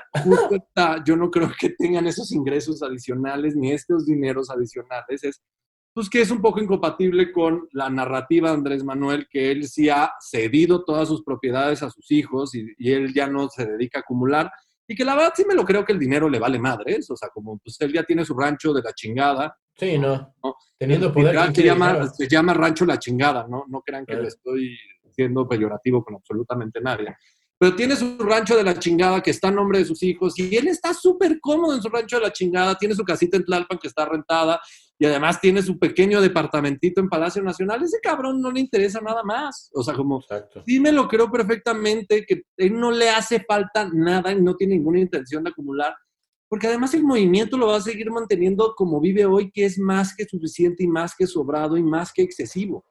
[0.51, 5.43] está, yo no creo que tengan esos ingresos adicionales ni estos dineros adicionales, es
[5.95, 9.89] pues que es un poco incompatible con la narrativa de Andrés Manuel, que él sí
[9.89, 14.01] ha cedido todas sus propiedades a sus hijos y, él ya no se dedica a
[14.01, 14.51] acumular.
[14.89, 17.17] Y que la verdad sí me lo creo que el dinero le vale madres, o
[17.17, 19.57] sea, como pues él ya tiene su rancho de la chingada.
[19.77, 20.35] Sí, no.
[20.79, 21.55] Teniendo poder.
[21.55, 23.65] Se llama, se llama rancho la chingada, ¿no?
[23.69, 24.77] No crean que le estoy
[25.11, 27.15] siendo peyorativo con absolutamente nadie
[27.63, 30.57] pero tiene su rancho de la chingada que está en nombre de sus hijos y
[30.57, 33.79] él está súper cómodo en su rancho de la chingada, tiene su casita en Tlalpan
[33.79, 34.61] que está rentada
[34.99, 37.81] y además tiene su pequeño departamentito en Palacio Nacional.
[37.81, 39.71] Ese cabrón no le interesa nada más.
[39.75, 40.21] O sea, como,
[40.67, 44.75] sí me lo creo perfectamente que él no le hace falta nada y no tiene
[44.75, 45.95] ninguna intención de acumular,
[46.49, 50.17] porque además el movimiento lo va a seguir manteniendo como vive hoy, que es más
[50.17, 52.85] que suficiente y más que sobrado y más que excesivo.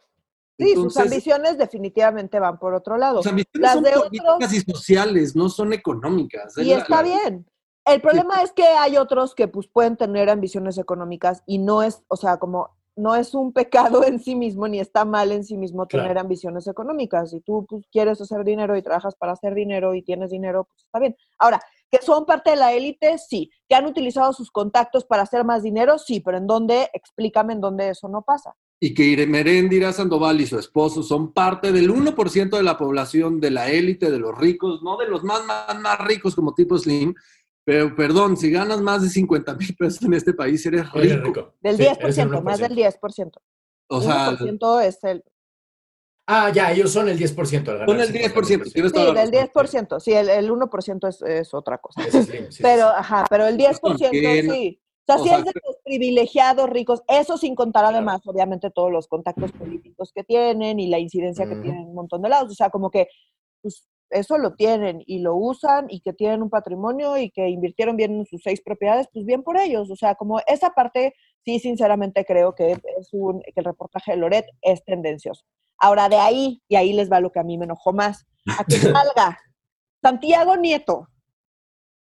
[0.58, 3.24] Sí, sus ambiciones definitivamente van por otro lado.
[3.24, 6.58] Sus ambiciones son políticas y sociales, no son económicas.
[6.58, 7.47] Y está bien.
[7.86, 12.04] El problema es que hay otros que pues pueden tener ambiciones económicas y no es,
[12.08, 15.58] o sea, como no es un pecado en sí mismo ni está mal en sí
[15.58, 17.32] mismo tener ambiciones económicas.
[17.32, 20.84] Si tú pues, quieres hacer dinero y trabajas para hacer dinero y tienes dinero, pues
[20.84, 21.16] está bien.
[21.39, 23.49] Ahora, que son parte de la élite, sí.
[23.68, 26.20] Que han utilizado sus contactos para hacer más dinero, sí.
[26.20, 26.89] Pero ¿en dónde?
[26.93, 31.72] Explícame en dónde eso no pasa y que Irmeréndira Sandoval y su esposo son parte
[31.72, 35.46] del 1% de la población de la élite, de los ricos, no de los más,
[35.46, 37.14] más, más ricos como tipo Slim,
[37.64, 41.54] pero perdón, si ganas más de 50 mil pesos en este país, eres rico.
[41.62, 43.32] Del 10%, más del 10%.
[43.88, 45.24] O sea, 1% es el...
[46.26, 47.86] Ah, ya, ellos son el 10%.
[47.86, 48.46] Son el 10%.
[48.46, 50.00] Sí, del 10%.
[50.00, 52.02] Sí, el, el 1% es, es, otra cosa.
[52.60, 54.81] pero, ajá, pero el 10% sí.
[55.08, 59.08] O sea, si es de los privilegiados ricos, eso sin contar además, obviamente, todos los
[59.08, 62.52] contactos políticos que tienen y la incidencia que tienen en un montón de lados.
[62.52, 63.08] O sea, como que
[63.62, 67.97] pues, eso lo tienen y lo usan y que tienen un patrimonio y que invirtieron
[67.97, 69.89] bien en sus seis propiedades, pues bien por ellos.
[69.89, 74.18] O sea, como esa parte, sí, sinceramente creo que, es un, que el reportaje de
[74.18, 75.43] Loret es tendencioso.
[75.78, 78.26] Ahora, de ahí, y ahí les va lo que a mí me enojó más,
[78.58, 79.39] a que salga
[80.02, 81.08] Santiago Nieto,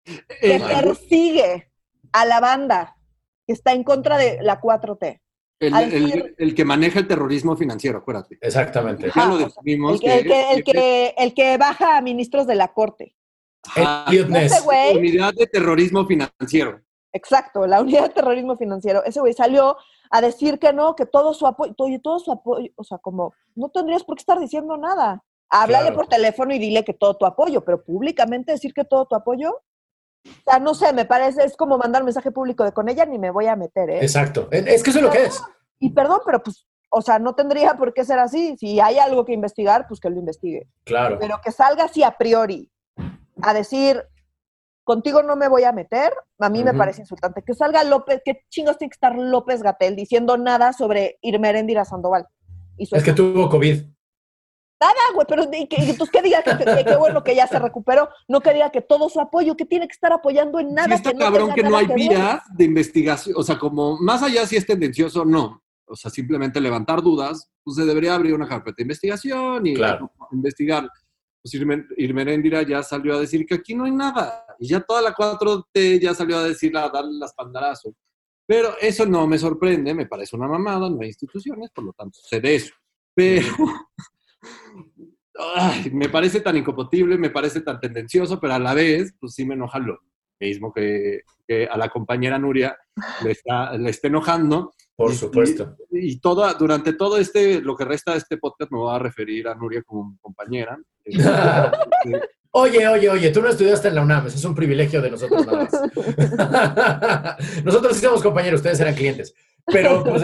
[0.03, 1.70] que persigue
[2.11, 2.97] a la banda
[3.45, 5.19] que está en contra de la 4T.
[5.61, 8.37] El, que maneja el terrorismo financiero, acuérdate.
[8.41, 9.11] Exactamente.
[9.15, 9.99] Ya lo el,
[10.63, 13.15] que, el, que, baja a ministros de la corte.
[13.75, 14.05] la
[14.95, 16.81] unidad de terrorismo financiero.
[17.13, 19.03] Exacto, la unidad de terrorismo financiero.
[19.03, 19.77] Ese güey salió
[20.09, 23.33] a decir que no, que todo su apoyo, todo, todo su apoyo, o sea, como
[23.55, 25.23] no tendrías por qué estar diciendo nada.
[25.49, 29.15] Háblale por teléfono y dile que todo tu apoyo, pero públicamente decir que todo tu
[29.15, 29.59] apoyo,
[30.25, 33.05] o sea, no sé, me parece, es como mandar un mensaje público de con ella
[33.05, 33.99] ni me voy a meter, ¿eh?
[34.01, 35.41] Exacto, es que eso es lo que es.
[35.79, 38.55] Y perdón, pero pues, o sea, no tendría por qué ser así.
[38.57, 40.67] Si hay algo que investigar, pues que lo investigue.
[40.83, 41.17] Claro.
[41.19, 42.69] Pero que salga así a priori
[43.41, 44.03] a decir,
[44.83, 47.43] contigo no me voy a meter, a mí me parece insultante.
[47.43, 52.27] Que salga López, ¿qué chingos tiene que estar López Gatel diciendo nada sobre Irmeréndira Sandoval?
[52.77, 53.83] es que tuvo COVID.
[54.81, 58.51] Nada, güey, pero entonces que diga que, qué bueno que ya se recuperó, no que
[58.51, 60.87] diga que todo su apoyo, que tiene que estar apoyando en nada.
[60.87, 64.55] Sí está cabrón que no hay vías de investigación, o sea, como más allá si
[64.55, 65.61] es tendencioso, no.
[65.85, 69.75] O sea, simplemente levantar dudas, pues se debería abrir una carpeta de investigación y
[70.31, 70.89] investigar.
[71.43, 71.53] Pues
[71.97, 74.45] Irmeréndira ya salió a decir que aquí no hay nada.
[74.57, 77.93] Y ya toda la 4T ya salió a decir, a darle las pandarazos.
[78.47, 82.19] Pero eso no me sorprende, me parece una mamada, no hay instituciones, por lo tanto,
[82.23, 82.73] sé de eso.
[83.13, 83.47] Pero
[85.91, 89.55] me parece tan incompatible, me parece tan tendencioso, pero a la vez, pues sí me
[89.55, 89.99] enoja lo
[90.39, 91.21] mismo que,
[91.69, 92.77] a la compañera Nuria
[93.23, 94.73] le está, le está enojando.
[94.95, 95.75] Por supuesto.
[95.89, 99.47] Y, toda, durante todo este, lo que resta de este podcast, me voy a referir
[99.47, 100.77] a Nuria como compañera.
[102.53, 105.45] Oye, oye, oye, tú no estudiaste en la UNAM, eso es un privilegio de nosotros
[105.45, 105.71] nada más.
[107.63, 109.33] nosotros sí somos compañeros, ustedes eran clientes.
[109.65, 110.23] Pero, pues,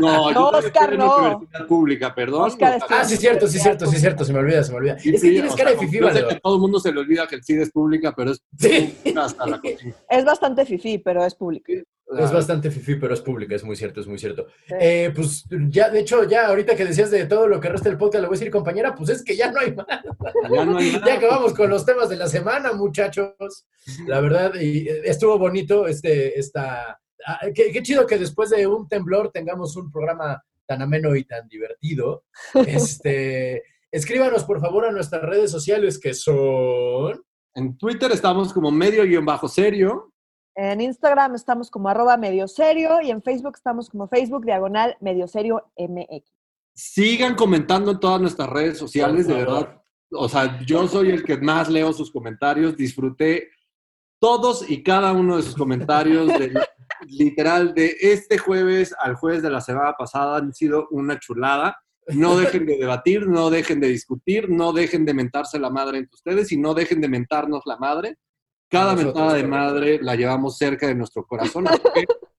[0.00, 1.16] no, yo Oscar, no.
[1.16, 2.52] universidad pública, perdón.
[2.60, 4.94] ah, sí, cierto, sí, cierto, sí, cierto, se me olvida, se me olvida.
[4.94, 7.36] es que tienes cara de fifí, sé que todo el mundo se le olvida que
[7.36, 8.96] el CID es pública, pero es sí.
[9.16, 9.60] hasta la
[10.10, 11.72] Es bastante fifí, pero es pública.
[12.18, 14.46] Es bastante fifí, pero es pública, es muy cierto, es muy cierto.
[14.78, 17.98] Eh, pues ya, de hecho, ya ahorita que decías de todo lo que resta del
[17.98, 19.86] podcast, le voy a decir, compañera, pues es que ya no hay más.
[20.52, 23.66] Ya, no hay ya acabamos con los temas de la semana, muchachos.
[24.06, 28.88] La verdad, y eh, estuvo bonito este, esta Ah, qué, chido que después de un
[28.88, 32.24] temblor tengamos un programa tan ameno y tan divertido.
[32.66, 37.22] Este, escríbanos por favor a nuestras redes sociales que son...
[37.54, 40.12] En Twitter estamos como medio-serio.
[40.56, 45.26] En Instagram estamos como arroba medio serio y en Facebook estamos como Facebook diagonal medio
[45.26, 46.32] serio MX.
[46.74, 49.82] Sigan comentando en todas nuestras redes sociales, de verdad.
[50.10, 52.76] O sea, yo soy el que más leo sus comentarios.
[52.76, 53.48] Disfruté
[54.20, 56.32] todos y cada uno de sus comentarios,
[57.08, 61.76] literal, de este jueves al jueves de la semana pasada han sido una chulada.
[62.08, 66.14] No dejen de debatir, no dejen de discutir, no dejen de mentarse la madre entre
[66.14, 68.16] ustedes y no dejen de mentarnos la madre.
[68.68, 71.64] Cada mentada de madre la llevamos cerca de nuestro corazón.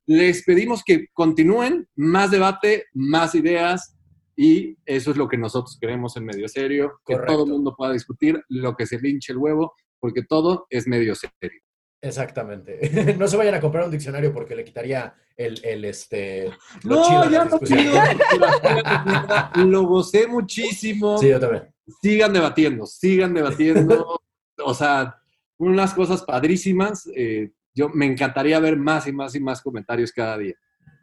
[0.06, 3.96] les pedimos que continúen, más debate, más ideas,
[4.36, 7.94] y eso es lo que nosotros queremos en Medio Serio, que todo el mundo pueda
[7.94, 11.62] discutir lo que se linche el huevo, porque todo es medio serio.
[12.02, 13.16] Exactamente.
[13.18, 16.52] no se vayan a comprar un diccionario porque le quitaría el, el este.
[16.84, 17.60] no, ya no
[19.66, 21.18] Lo gocé muchísimo.
[21.18, 21.74] Sí, yo también.
[22.02, 24.20] Sigan debatiendo, sigan debatiendo.
[24.64, 25.18] o sea,
[25.58, 27.10] unas cosas padrísimas.
[27.16, 30.56] Eh, yo me encantaría ver más y más y más comentarios cada día.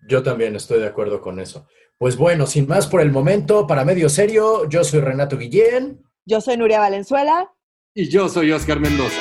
[0.09, 1.66] Yo también estoy de acuerdo con eso.
[1.99, 6.03] Pues bueno, sin más por el momento, para medio serio, yo soy Renato Guillén.
[6.24, 7.53] Yo soy Nuria Valenzuela.
[7.95, 9.20] Y yo soy Oscar Mendoza.